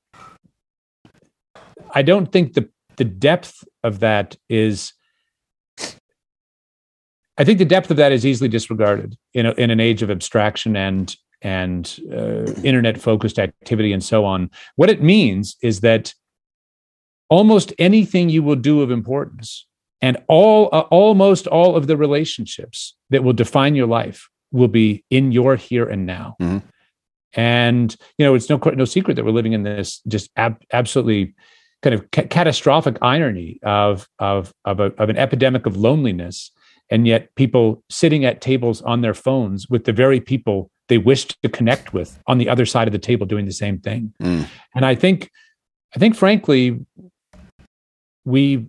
[1.94, 4.92] I don't think the the depth of that is
[7.38, 10.10] I think the depth of that is easily disregarded in a, in an age of
[10.10, 14.50] abstraction and and uh, internet focused activity and so on.
[14.76, 16.14] What it means is that
[17.28, 19.66] almost anything you will do of importance
[20.00, 25.04] and all uh, almost all of the relationships that will define your life will be
[25.10, 26.36] in your here and now.
[26.40, 26.62] Mhm.
[27.34, 31.34] And you know, it's no no secret that we're living in this just ab- absolutely
[31.82, 36.50] kind of ca- catastrophic irony of of of, a, of an epidemic of loneliness
[36.90, 41.26] and yet people sitting at tables on their phones with the very people they wish
[41.26, 44.12] to connect with on the other side of the table doing the same thing.
[44.22, 44.46] Mm.
[44.74, 45.30] And I think,
[45.94, 46.84] I think, frankly,
[48.24, 48.68] we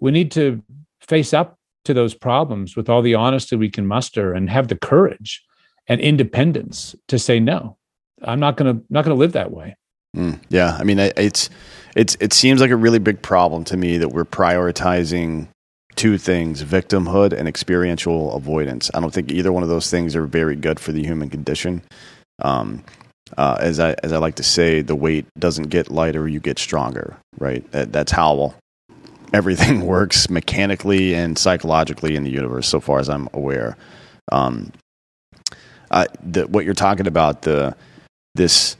[0.00, 0.62] we need to
[1.00, 4.76] face up to those problems with all the honesty we can muster and have the
[4.76, 5.42] courage
[5.86, 7.76] and independence to say no.
[8.22, 9.76] I'm not going to not going to live that way.
[10.16, 11.50] Mm, yeah, I mean, it's
[11.96, 15.48] it's it seems like a really big problem to me that we're prioritizing
[15.96, 18.90] two things: victimhood and experiential avoidance.
[18.94, 21.82] I don't think either one of those things are very good for the human condition.
[22.42, 22.84] Um,
[23.36, 26.58] uh, as I as I like to say, the weight doesn't get lighter; you get
[26.58, 27.16] stronger.
[27.38, 27.68] Right?
[27.72, 28.54] That, that's how
[29.32, 33.76] everything works mechanically and psychologically in the universe, so far as I'm aware.
[34.30, 34.72] Um,
[35.90, 37.76] uh, the, what you're talking about the
[38.34, 38.76] this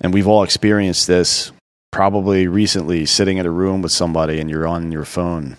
[0.00, 1.52] and we've all experienced this
[1.92, 5.56] probably recently sitting in a room with somebody and you're on your phone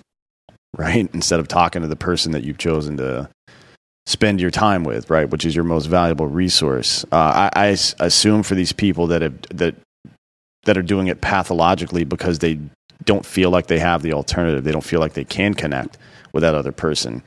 [0.77, 1.09] right?
[1.13, 3.29] Instead of talking to the person that you've chosen to
[4.05, 5.29] spend your time with right?
[5.29, 7.03] Which is your most valuable resource.
[7.11, 9.75] Uh, I, I assume for these people that have that
[10.65, 12.59] that are doing it pathologically because they
[13.03, 14.63] don't feel like they have the alternative.
[14.63, 15.97] They don't feel like they can connect
[16.33, 17.23] with that other person.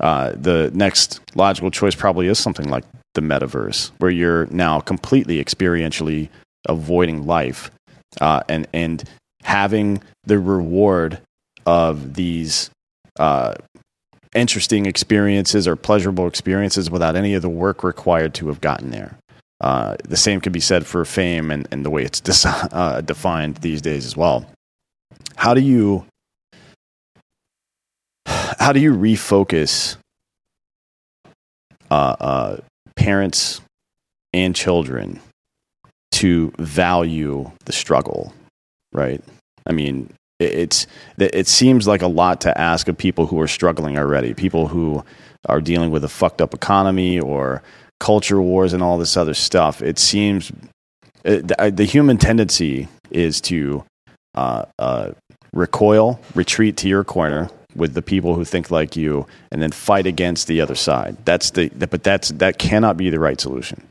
[0.00, 2.84] Uh, the next logical choice probably is something like
[3.14, 6.28] the metaverse, where you're now completely experientially
[6.68, 7.70] avoiding life
[8.20, 9.04] uh, and and
[9.42, 11.20] having the reward
[11.66, 12.70] of these
[13.18, 13.54] uh,
[14.34, 19.18] interesting experiences or pleasurable experiences without any of the work required to have gotten there.
[19.60, 23.00] Uh, the same can be said for fame and, and the way it's dis- uh,
[23.04, 24.46] defined these days as well.
[25.36, 26.04] How do you
[28.26, 29.96] how do you refocus
[31.90, 32.56] uh, uh,
[32.96, 33.60] parents
[34.32, 35.20] and children
[36.12, 38.32] to value the struggle,
[38.92, 39.22] right?
[39.66, 40.12] I mean,
[40.44, 40.86] it's
[41.18, 45.04] it seems like a lot to ask of people who are struggling already, people who
[45.48, 47.62] are dealing with a fucked up economy or
[48.00, 49.82] culture wars and all this other stuff.
[49.82, 50.52] It seems
[51.22, 53.84] the, the, human tendency is to
[54.34, 55.12] uh, uh,
[55.52, 60.06] recoil, retreat to your corner, with the people who think like you and then fight
[60.06, 61.16] against the other side.
[61.24, 63.86] That's the, but that's that cannot be the right solution.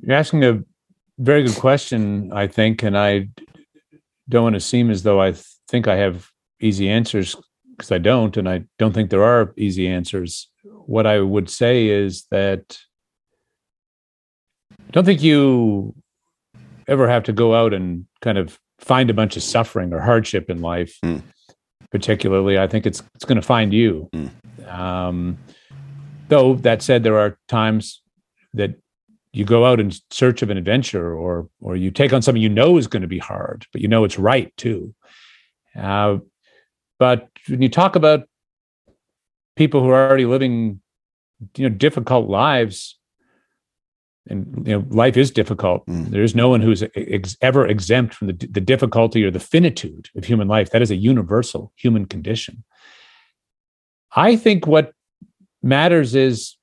[0.00, 0.64] You're asking a
[1.18, 3.28] very good question, I think, and I
[4.28, 5.34] don't want to seem as though I
[5.68, 6.28] think I have
[6.60, 7.36] easy answers
[7.76, 10.48] because I don't, and I don't think there are easy answers.
[10.64, 12.78] What I would say is that
[14.70, 15.94] I don't think you
[16.86, 20.50] ever have to go out and kind of find a bunch of suffering or hardship
[20.50, 21.22] in life, mm.
[21.90, 24.08] particularly, I think it's it's going to find you.
[24.12, 24.72] Mm.
[24.72, 25.38] Um,
[26.28, 28.02] though that said, there are times
[28.54, 28.74] that
[29.32, 32.48] you go out in search of an adventure, or or you take on something you
[32.48, 34.94] know is going to be hard, but you know it's right too.
[35.78, 36.18] Uh,
[36.98, 38.28] but when you talk about
[39.56, 40.80] people who are already living,
[41.56, 42.98] you know, difficult lives,
[44.28, 46.06] and you know life is difficult mm.
[46.10, 50.24] there's no one who's ex- ever exempt from the, the difficulty or the finitude of
[50.24, 52.62] human life that is a universal human condition
[54.14, 54.92] i think what
[55.62, 56.56] matters is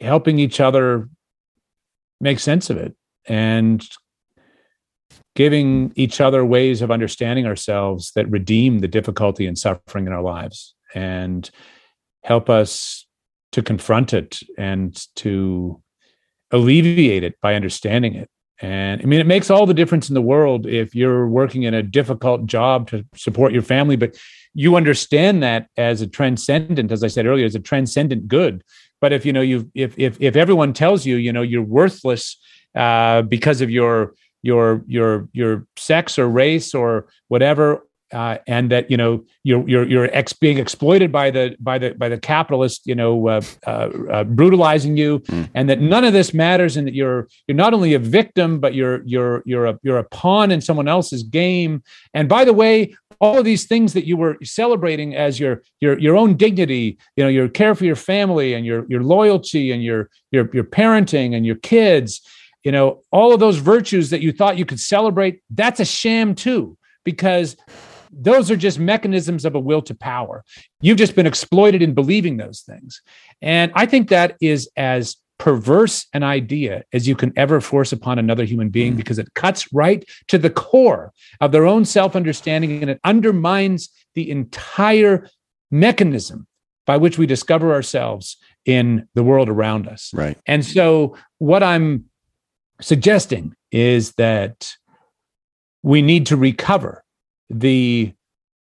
[0.00, 1.08] helping each other
[2.20, 2.94] make sense of it
[3.26, 3.86] and
[5.34, 10.22] giving each other ways of understanding ourselves that redeem the difficulty and suffering in our
[10.22, 11.50] lives and
[12.22, 13.06] help us
[13.52, 15.80] to confront it and to
[16.50, 18.28] alleviate it by understanding it.
[18.60, 21.74] And I mean, it makes all the difference in the world if you're working in
[21.74, 24.16] a difficult job to support your family, but
[24.54, 28.62] you understand that as a transcendent, as I said earlier, as a transcendent good.
[29.02, 32.38] But if you know you if if if everyone tells you you know you're worthless
[32.74, 37.82] uh, because of your your your your sex or race or whatever
[38.12, 41.94] uh, and that you know you're you're you're ex- being exploited by the by the
[41.94, 45.48] by the capitalist you know uh, uh, uh, brutalizing you mm.
[45.54, 48.74] and that none of this matters and that you're you're not only a victim but
[48.74, 51.82] you're you're you're a you're a pawn in someone else's game
[52.14, 55.98] and by the way all of these things that you were celebrating as your your
[55.98, 59.82] your own dignity you know your care for your family and your your loyalty and
[59.82, 62.20] your your your parenting and your kids
[62.62, 66.34] you know all of those virtues that you thought you could celebrate that's a sham
[66.34, 67.56] too because
[68.12, 70.44] those are just mechanisms of a will to power.
[70.80, 73.00] You've just been exploited in believing those things.
[73.40, 78.18] And I think that is as perverse an idea as you can ever force upon
[78.18, 78.96] another human being mm.
[78.96, 83.88] because it cuts right to the core of their own self understanding and it undermines
[84.14, 85.28] the entire
[85.70, 86.46] mechanism
[86.86, 90.12] by which we discover ourselves in the world around us.
[90.14, 90.38] Right.
[90.46, 92.04] And so, what I'm
[92.80, 94.72] suggesting is that
[95.82, 97.01] we need to recover
[97.52, 98.12] the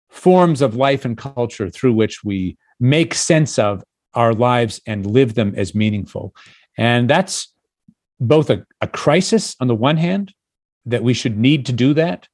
[0.09, 5.33] forms of life and culture through which we make sense of our lives and live
[5.35, 6.35] them as meaningful.
[6.77, 7.53] And that's
[8.19, 10.33] both a, a crisis on the one hand,
[10.85, 12.27] that we should need to do that.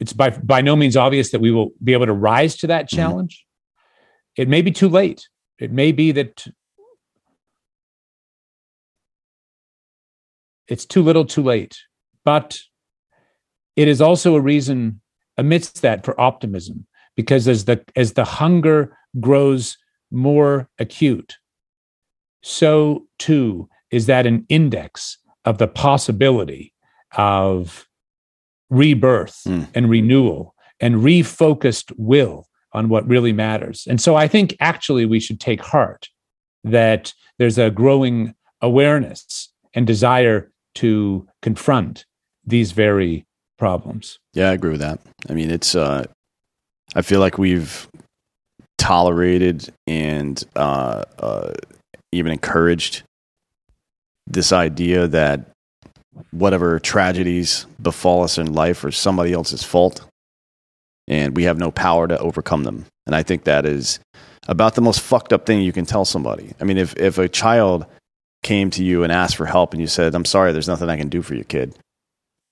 [0.00, 2.86] It's by, by no means obvious that we will be able to rise to that
[2.86, 2.96] mm-hmm.
[2.96, 3.34] challenge.
[3.34, 4.42] Mm-hmm.
[4.42, 5.28] It may be too late.
[5.58, 6.46] It may be that
[10.68, 11.78] it's too little too late.
[12.24, 12.60] But
[13.74, 15.00] it is also a reason
[15.38, 16.86] amidst that for optimism,
[17.16, 19.78] because as the as the hunger grows
[20.10, 21.36] more acute,
[22.42, 26.74] so too is that an index of the possibility
[27.16, 27.86] of
[28.68, 29.66] rebirth mm.
[29.74, 33.86] and renewal and refocused will on what really matters.
[33.88, 36.08] And so I think actually we should take heart
[36.64, 42.04] that there's a growing awareness and desire to confront
[42.44, 43.26] these very
[43.58, 44.18] problems.
[44.34, 45.00] Yeah, I agree with that.
[45.28, 46.04] I mean, it's uh
[46.94, 47.88] I feel like we've
[48.78, 51.52] tolerated and uh, uh,
[52.12, 53.02] even encouraged
[54.26, 55.50] this idea that
[56.30, 60.06] whatever tragedies befall us in life are somebody else's fault
[61.06, 62.86] and we have no power to overcome them.
[63.06, 64.00] And I think that is
[64.46, 66.52] about the most fucked up thing you can tell somebody.
[66.60, 67.86] I mean, if, if a child
[68.42, 70.96] came to you and asked for help and you said, I'm sorry, there's nothing I
[70.96, 71.74] can do for you, kid,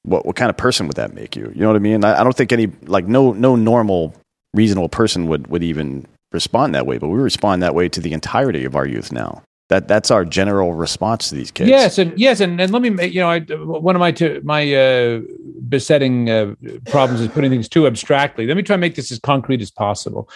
[0.07, 1.52] what, what kind of person would that make you?
[1.54, 2.04] You know what I mean?
[2.04, 4.14] I, I don't think any, like, no, no normal,
[4.54, 8.12] reasonable person would, would even respond that way, but we respond that way to the
[8.12, 9.42] entirety of our youth now.
[9.68, 11.68] That that's our general response to these kids.
[11.68, 14.72] Yes, and yes, and, and let me you know I, one of my two, my
[14.72, 15.22] uh,
[15.68, 16.54] besetting uh,
[16.88, 18.46] problems is putting things too abstractly.
[18.46, 20.30] Let me try and make this as concrete as possible.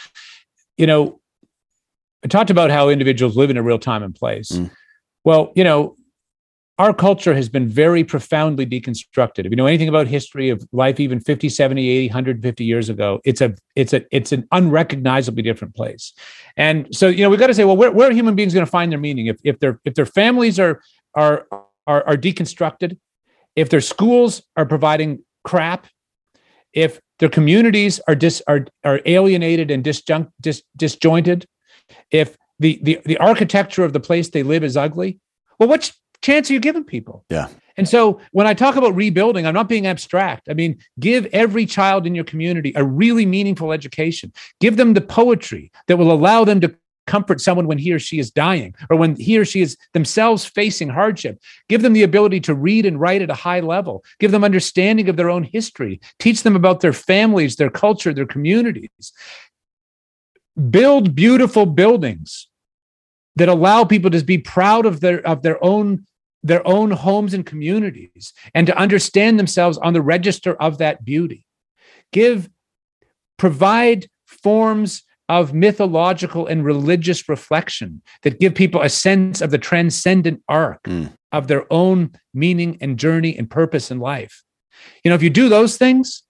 [0.77, 1.21] You know,
[2.25, 4.51] I talked about how individuals live in a real time and place.
[4.51, 4.69] Mm.
[5.23, 5.95] Well, you know,
[6.81, 9.45] our culture has been very profoundly deconstructed.
[9.45, 13.21] If you know anything about history of life, even 50, 70, 80, 150 years ago,
[13.23, 16.15] it's a it's a it's an unrecognizably different place.
[16.57, 18.65] And so, you know, we've got to say, well, where, where are human beings going
[18.65, 19.27] to find their meaning?
[19.27, 20.81] If if their if their families are
[21.15, 21.47] are
[21.87, 22.97] are, are deconstructed,
[23.57, 25.87] if their schools are providing crap,
[26.73, 31.45] if their communities are dis are are alienated and disjunct dis, disjointed,
[32.11, 35.21] if the, the the architecture of the place they live is ugly,
[35.59, 37.25] well, what's chance are you giving people?
[37.29, 37.49] Yeah.
[37.77, 40.49] And so when I talk about rebuilding, I'm not being abstract.
[40.51, 44.33] I mean, give every child in your community a really meaningful education.
[44.61, 46.75] Give them the poetry that will allow them to
[47.07, 50.45] comfort someone when he or she is dying or when he or she is themselves
[50.45, 51.41] facing hardship.
[51.69, 54.05] Give them the ability to read and write at a high level.
[54.19, 56.01] Give them understanding of their own history.
[56.19, 59.13] Teach them about their families, their culture, their communities.
[60.71, 62.49] Build beautiful buildings
[63.37, 66.05] that allow people to be proud of their of their own
[66.43, 71.47] their own homes and communities and to understand themselves on the register of that beauty.
[72.13, 72.49] Give,
[73.37, 80.43] provide forms of mythological and religious reflection that give people a sense of the transcendent
[80.49, 81.13] arc mm.
[81.31, 84.43] of their own meaning and journey and purpose in life.
[85.05, 86.25] You know, if you do those things,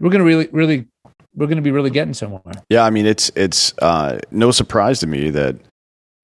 [0.00, 0.86] we're going to really, really,
[1.34, 2.42] we're going to be really getting somewhere.
[2.68, 5.56] Yeah, I mean, it's it's uh, no surprise to me that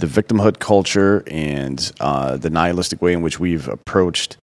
[0.02, 4.36] the victimhood culture and uh, the nihilistic way in which we've approached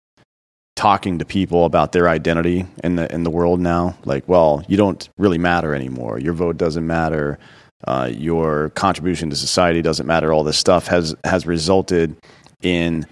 [0.76, 3.96] talking to people about their identity in the in the world now.
[4.04, 6.18] Like, well, you don't really matter anymore.
[6.18, 7.38] Your vote doesn't matter.
[7.86, 10.30] Uh, your contribution to society doesn't matter.
[10.30, 12.14] All this stuff has has resulted
[12.62, 13.07] in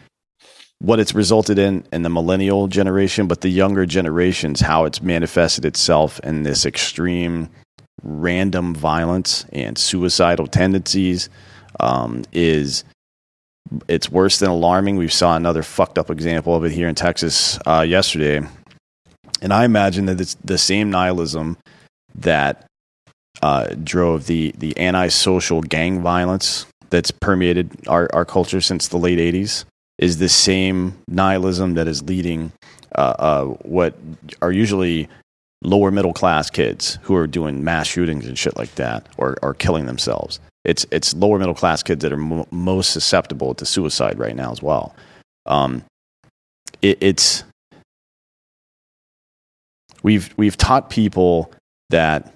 [0.80, 5.64] what it's resulted in in the millennial generation, but the younger generations, how it's manifested
[5.64, 7.48] itself in this extreme
[8.02, 11.30] random violence and suicidal tendencies
[11.80, 12.84] um, is
[13.88, 14.96] it's worse than alarming.
[14.96, 18.46] We saw another fucked up example of it here in Texas uh, yesterday,
[19.40, 21.56] and I imagine that it's the same nihilism
[22.14, 22.66] that
[23.42, 29.18] uh, drove the the antisocial gang violence that's permeated our, our culture since the late
[29.18, 29.64] '80s
[29.98, 32.52] is the same nihilism that is leading
[32.94, 33.96] uh, uh what
[34.42, 35.08] are usually
[35.62, 39.54] lower middle class kids who are doing mass shootings and shit like that or, or
[39.54, 44.18] killing themselves it's it's lower middle class kids that are mo- most susceptible to suicide
[44.18, 44.94] right now as well.
[45.46, 45.84] Um,
[46.80, 47.44] it, it's
[50.02, 51.52] we've we've taught people
[51.90, 52.34] that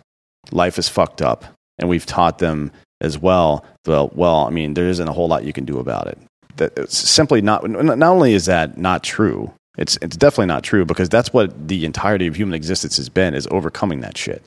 [0.53, 1.45] life is fucked up,
[1.79, 3.64] and we've taught them as well.
[3.87, 6.18] Well, well, I mean, there isn't a whole lot you can do about it.
[6.57, 7.68] That it's simply not.
[7.68, 11.85] Not only is that not true, it's it's definitely not true because that's what the
[11.87, 14.43] entirety of human existence has been is overcoming that shit.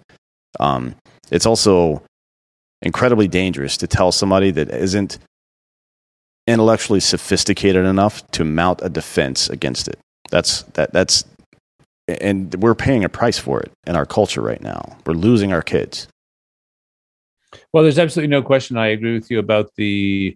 [0.60, 0.96] Um,
[1.32, 2.04] it's also
[2.82, 5.20] incredibly dangerous to tell somebody that isn't
[6.48, 10.00] intellectually sophisticated enough to mount a defense against it.
[10.30, 11.26] That's that that's
[12.08, 14.98] and we're paying a price for it in our culture right now.
[15.06, 16.08] We're losing our kids.
[17.74, 18.78] Well, there's absolutely no question.
[18.78, 20.36] I agree with you about the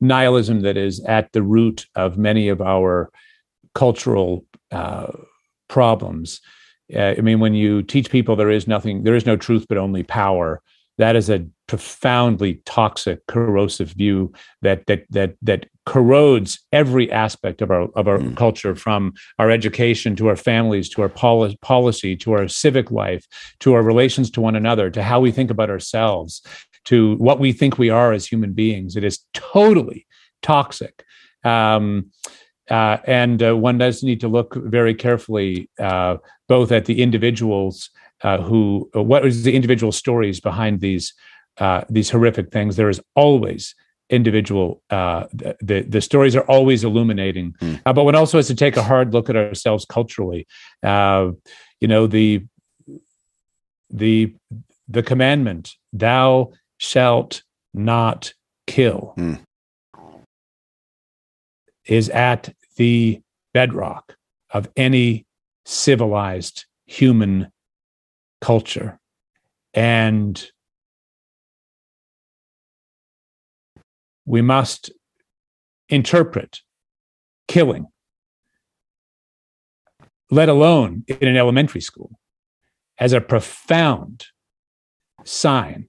[0.00, 3.10] nihilism that is at the root of many of our
[3.74, 5.12] cultural uh,
[5.68, 6.40] problems.
[6.94, 9.78] Uh, I mean, when you teach people there is nothing, there is no truth but
[9.78, 10.60] only power.
[10.98, 14.32] That is a profoundly toxic, corrosive view
[14.62, 18.36] that that that that corrodes every aspect of our of our mm.
[18.36, 23.26] culture, from our education to our families, to our poli- policy, to our civic life,
[23.60, 26.42] to our relations to one another, to how we think about ourselves,
[26.84, 28.96] to what we think we are as human beings.
[28.96, 30.06] It is totally
[30.42, 31.04] toxic.
[31.42, 32.10] Um,
[32.70, 36.16] uh, and uh, one does need to look very carefully uh,
[36.48, 37.90] both at the individuals
[38.24, 41.14] uh, who, uh, what is the individual stories behind these
[41.58, 42.74] uh, these horrific things.
[42.74, 43.76] There is always
[44.10, 44.82] individual.
[44.90, 47.80] the, the, the stories are always illuminating, mm.
[47.84, 50.48] but one also has to take a hard look at ourselves culturally.
[50.82, 51.30] uh,
[51.80, 52.44] you know the
[53.90, 54.34] the
[54.88, 58.34] the commandment, "Thou shalt not
[58.66, 59.38] kill." Mm
[61.86, 63.20] is at the
[63.52, 64.16] bedrock
[64.50, 65.26] of any
[65.64, 67.50] civilized human
[68.44, 69.00] culture.
[69.72, 70.50] And
[74.26, 74.92] we must
[75.88, 76.60] interpret
[77.48, 77.86] killing,
[80.30, 82.10] let alone in an elementary school,
[82.98, 84.26] as a profound
[85.24, 85.88] sign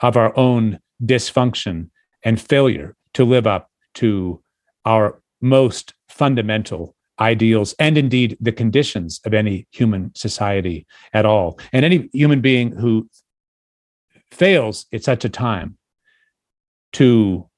[0.00, 1.90] of our own dysfunction
[2.24, 4.42] and failure to live up to
[4.86, 11.58] our most fundamental ideals and indeed the conditions of any human society at all.
[11.72, 13.08] And any human being who
[14.30, 15.76] fails at such a time
[16.92, 17.48] to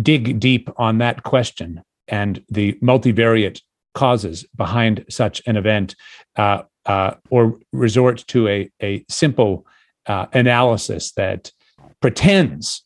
[0.00, 3.60] dig deep on that question and the multivariate
[3.94, 5.94] causes behind such an event,
[6.36, 9.66] uh, uh, or resort to a, a simple
[10.06, 11.52] uh, analysis that
[12.00, 12.82] pretends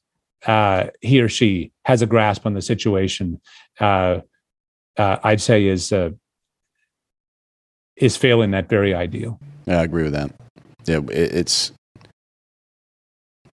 [0.47, 3.41] uh, he or she has a grasp on the situation,
[4.99, 6.11] uh, uh, I'd say is uh,
[7.97, 9.39] is failing that very ideal.
[9.67, 10.33] Yeah, I agree with that.
[10.85, 11.73] Yeah, it, it's.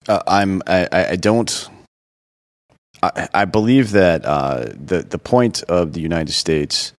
[0.09, 0.62] Uh, I'm.
[0.66, 1.68] I, I don't.
[3.03, 6.93] I, I believe that uh, the the point of the United States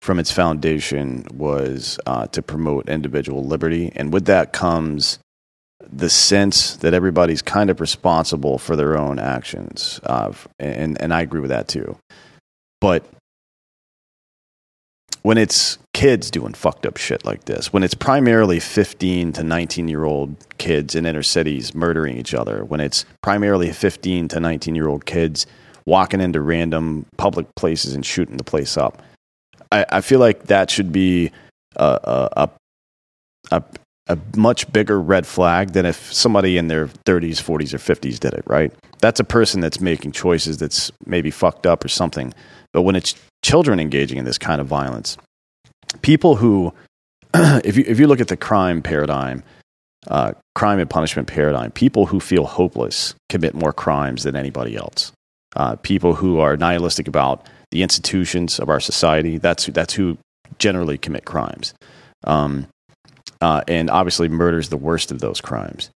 [0.00, 1.98] from its foundation was
[2.32, 5.18] to promote individual liberty, and with that comes
[5.92, 11.22] the sense that everybody's kind of responsible for their own actions, uh, and and I
[11.22, 11.96] agree with that too.
[12.80, 13.04] But
[15.26, 19.88] when it's kids doing fucked up shit like this, when it's primarily 15 to 19
[19.88, 24.76] year old kids in inner cities murdering each other, when it's primarily 15 to 19
[24.76, 25.44] year old kids
[25.84, 29.02] walking into random public places and shooting the place up,
[29.72, 31.32] I, I feel like that should be
[31.74, 32.50] a, a,
[33.50, 33.62] a,
[34.06, 38.32] a much bigger red flag than if somebody in their 30s, 40s, or 50s did
[38.32, 38.72] it, right?
[39.00, 42.32] That's a person that's making choices that's maybe fucked up or something.
[42.72, 43.16] But when it's
[43.46, 45.16] children engaging in this kind of violence,
[46.02, 46.74] people who,
[47.34, 49.44] if you, if you look at the crime paradigm,
[50.08, 55.12] uh, crime and punishment paradigm, people who feel hopeless commit more crimes than anybody else.
[55.54, 60.18] Uh, people who are nihilistic about the institutions of our society, that's, that's who
[60.58, 61.72] generally commit crimes.
[62.24, 62.66] Um,
[63.40, 65.90] uh, and obviously, murder is the worst of those crimes.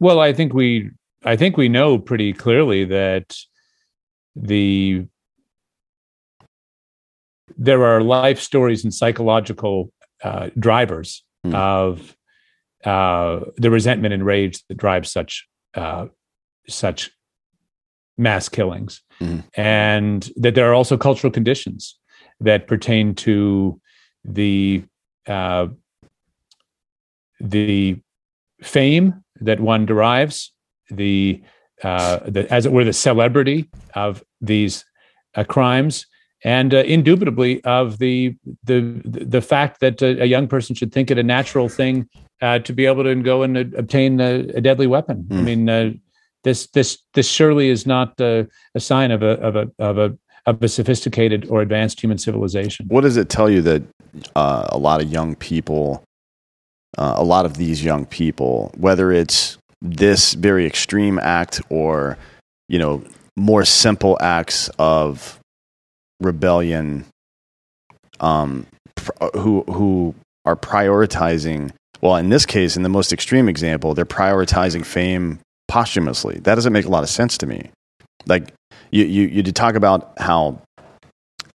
[0.00, 0.90] Well, I think we,
[1.26, 3.36] I think we know pretty clearly that
[4.34, 5.06] the
[7.56, 9.92] there are life stories and psychological
[10.22, 11.54] uh, drivers mm.
[11.54, 12.16] of
[12.84, 16.06] uh, the resentment and rage that drives such uh,
[16.68, 17.10] such
[18.18, 19.42] mass killings, mm.
[19.54, 21.98] and that there are also cultural conditions
[22.40, 23.80] that pertain to
[24.24, 24.82] the
[25.26, 25.66] uh,
[27.40, 27.96] the
[28.62, 30.52] fame that one derives,
[30.90, 31.42] the,
[31.82, 34.84] uh, the as it were, the celebrity of these
[35.34, 36.06] uh, crimes,
[36.44, 38.34] and uh, indubitably of the
[38.64, 42.08] the the fact that a, a, young person should think it a natural thing
[42.40, 45.24] uh, to be able to go and obtain a, a, deadly weapon.
[45.24, 45.32] Mm.
[45.32, 45.44] I hmm.
[45.44, 45.90] mean, uh,
[46.44, 50.62] this this this surely is not a sign of a of a of a of
[50.62, 52.86] a sophisticated or advanced human civilization.
[52.88, 53.82] What does it tell you that
[54.34, 56.02] uh, a lot of young people,
[56.98, 62.18] uh, a lot of these young people, whether it's this very extreme act or,
[62.68, 63.02] you know,
[63.36, 65.39] more simple acts of
[66.20, 67.06] rebellion,
[68.20, 70.14] um, pr- who who
[70.44, 71.72] are prioritizing.
[72.00, 76.38] Well, in this case, in the most extreme example, they're prioritizing fame posthumously.
[76.40, 77.70] That doesn't make a lot of sense to me.
[78.26, 78.52] Like
[78.90, 80.60] you, you, you talk about how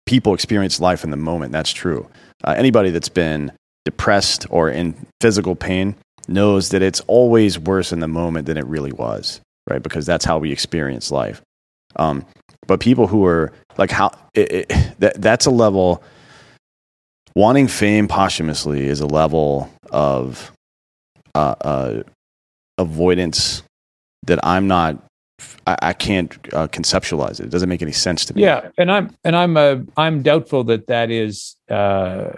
[0.07, 1.53] people experience life in the moment.
[1.53, 2.09] That's true.
[2.43, 3.53] Uh, anybody that's been
[3.85, 5.95] depressed or in physical pain
[6.27, 9.83] knows that it's always worse in the moment than it really was, right?
[9.83, 11.43] Because that's how we experience life.
[11.97, 12.25] Um,
[12.71, 16.05] but people who are like how it, it, that that's a level
[17.35, 20.53] wanting fame posthumously is a level of
[21.35, 22.03] uh, uh,
[22.79, 23.65] avoidance
[24.23, 25.03] that I'm not
[25.67, 27.47] I, I can't uh, conceptualize it.
[27.47, 28.43] It doesn't make any sense to me.
[28.43, 32.31] Yeah, and I'm and I'm uh, I'm doubtful that that is uh,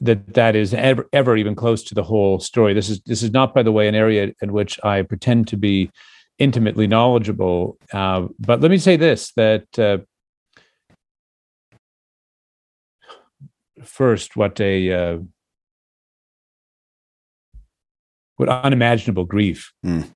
[0.00, 2.74] that that is ever, ever even close to the whole story.
[2.74, 5.56] This is this is not, by the way, an area in which I pretend to
[5.56, 5.92] be
[6.40, 7.78] intimately knowledgeable.
[7.92, 9.98] Uh, but let me say this: that uh,
[13.84, 15.18] first, what a uh,
[18.36, 20.10] what unimaginable grief mm.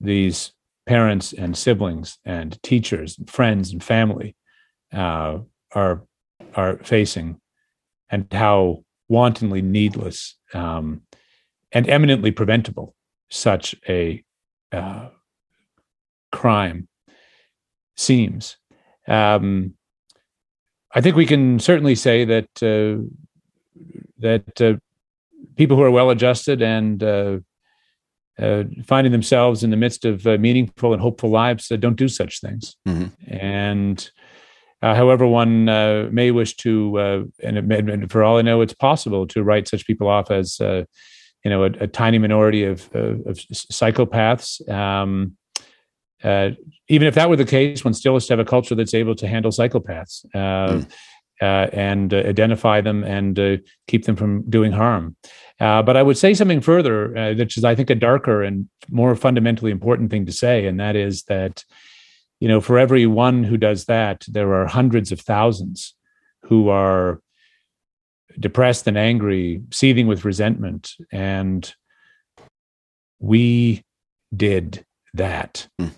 [0.00, 0.52] these
[0.86, 4.36] parents and siblings and teachers and friends and family
[4.94, 5.38] uh,
[5.74, 6.04] are
[6.54, 7.40] are facing,
[8.08, 11.02] and how wantonly needless um,
[11.72, 12.94] and eminently preventable
[13.30, 14.22] such a
[14.72, 15.08] uh,
[16.32, 16.88] crime
[17.96, 18.56] seems.
[19.08, 19.74] Um,
[20.94, 23.04] I think we can certainly say that uh,
[24.18, 24.78] that uh,
[25.56, 27.38] people who are well adjusted and uh,
[28.38, 32.08] uh, finding themselves in the midst of uh, meaningful and hopeful lives uh, don't do
[32.08, 32.76] such things.
[32.86, 33.06] Mm-hmm.
[33.26, 34.10] And
[34.82, 38.74] uh, however, one uh, may wish to, uh, and, and, for all I know, it's
[38.74, 40.86] possible to write such people off as, you
[41.46, 44.68] know, a, a, tiny minority of, of, of psychopaths.
[44.68, 45.36] Um,
[46.24, 49.14] even if that were the case, one still has to have a culture that's able
[49.16, 50.24] to handle psychopaths.
[50.34, 50.88] Mm.
[51.38, 55.14] and identify them and keep them from doing harm.
[55.58, 58.68] Uh, but I would say something further, uh, which is, I think, a darker and
[58.90, 61.64] more fundamentally important thing to say, and that is that,
[62.40, 65.94] you know, for every one who does that, there are hundreds of thousands
[66.42, 67.20] who are
[68.38, 71.74] depressed and angry, seething with resentment, and
[73.18, 73.82] we
[74.34, 75.68] did that.
[75.80, 75.92] Mm.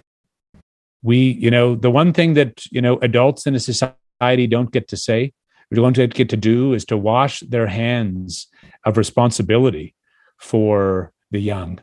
[1.08, 4.88] We, you know, the one thing that you know adults in a society don't get
[4.88, 5.32] to say,
[5.70, 8.46] we don't get to do, is to wash their hands
[8.84, 9.94] of responsibility
[10.36, 11.80] for the young.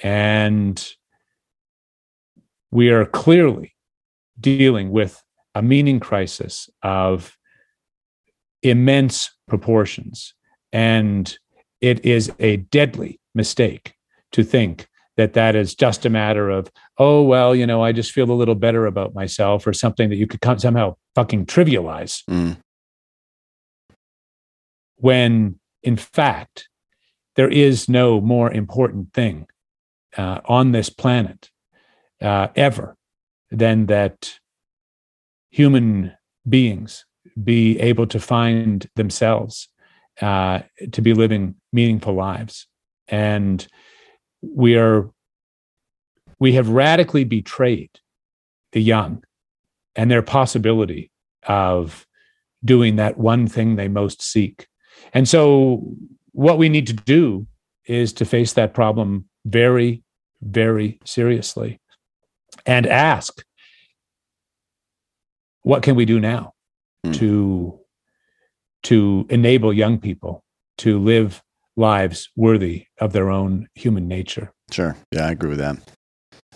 [0.00, 0.76] And
[2.70, 3.74] we are clearly
[4.38, 5.20] dealing with
[5.56, 7.36] a meaning crisis of
[8.62, 10.34] immense proportions.
[10.72, 11.36] And
[11.80, 13.94] it is a deadly mistake
[14.30, 14.86] to think
[15.16, 18.34] that that is just a matter of, oh, well, you know, I just feel a
[18.34, 22.22] little better about myself or something that you could somehow fucking trivialize.
[22.28, 22.58] Mm.
[24.96, 26.68] When in fact,
[27.36, 29.46] there is no more important thing
[30.16, 31.50] uh, on this planet
[32.20, 32.96] uh, ever
[33.50, 34.38] than that
[35.50, 36.12] human
[36.48, 37.04] beings
[37.42, 39.68] be able to find themselves
[40.20, 40.60] uh,
[40.92, 42.66] to be living meaningful lives.
[43.08, 43.66] And
[44.54, 45.10] we are
[46.38, 47.90] we have radically betrayed
[48.72, 49.22] the young
[49.94, 51.10] and their possibility
[51.46, 52.06] of
[52.64, 54.66] doing that one thing they most seek
[55.12, 55.82] and so,
[56.32, 57.46] what we need to do
[57.86, 60.02] is to face that problem very,
[60.42, 61.80] very seriously
[62.64, 63.42] and ask
[65.62, 66.52] what can we do now
[67.04, 67.14] mm.
[67.14, 67.80] to
[68.84, 70.44] to enable young people
[70.78, 71.42] to live
[71.76, 75.76] lives worthy of their own human nature sure yeah i agree with that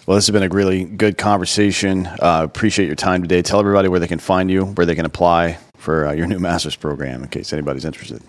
[0.07, 3.89] well this has been a really good conversation uh, appreciate your time today tell everybody
[3.89, 7.23] where they can find you where they can apply for uh, your new master's program
[7.23, 8.23] in case anybody's interested.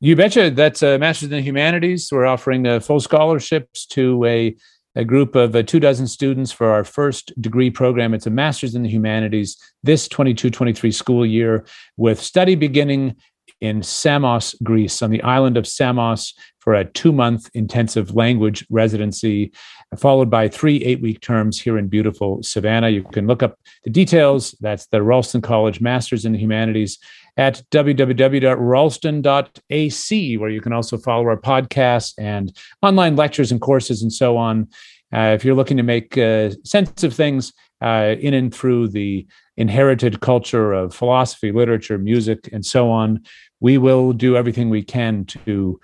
[0.00, 0.50] You betcha.
[0.50, 2.10] That's a Master's in the Humanities.
[2.12, 4.54] We're offering uh, full scholarships to a,
[4.94, 8.12] a group of uh, two dozen students for our first degree program.
[8.12, 11.64] It's a Master's in the Humanities this 22 23 school year
[11.96, 13.16] with study beginning
[13.64, 19.50] in Samos, Greece, on the island of Samos for a two month intensive language residency,
[19.96, 22.90] followed by three eight week terms here in beautiful Savannah.
[22.90, 24.54] You can look up the details.
[24.60, 27.00] That's the Ralston College Masters in the Humanities
[27.36, 34.12] at www.ralston.ac, where you can also follow our podcasts and online lectures and courses and
[34.12, 34.68] so on.
[35.12, 39.26] Uh, if you're looking to make uh, sense of things uh, in and through the
[39.56, 43.22] inherited culture of philosophy, literature, music, and so on,
[43.64, 45.80] we will do everything we can to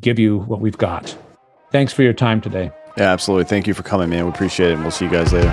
[0.00, 1.18] give you what we've got.
[1.72, 2.70] Thanks for your time today.
[2.96, 3.46] Yeah, absolutely.
[3.46, 4.22] Thank you for coming, man.
[4.24, 4.74] We appreciate it.
[4.74, 5.52] And we'll see you guys later.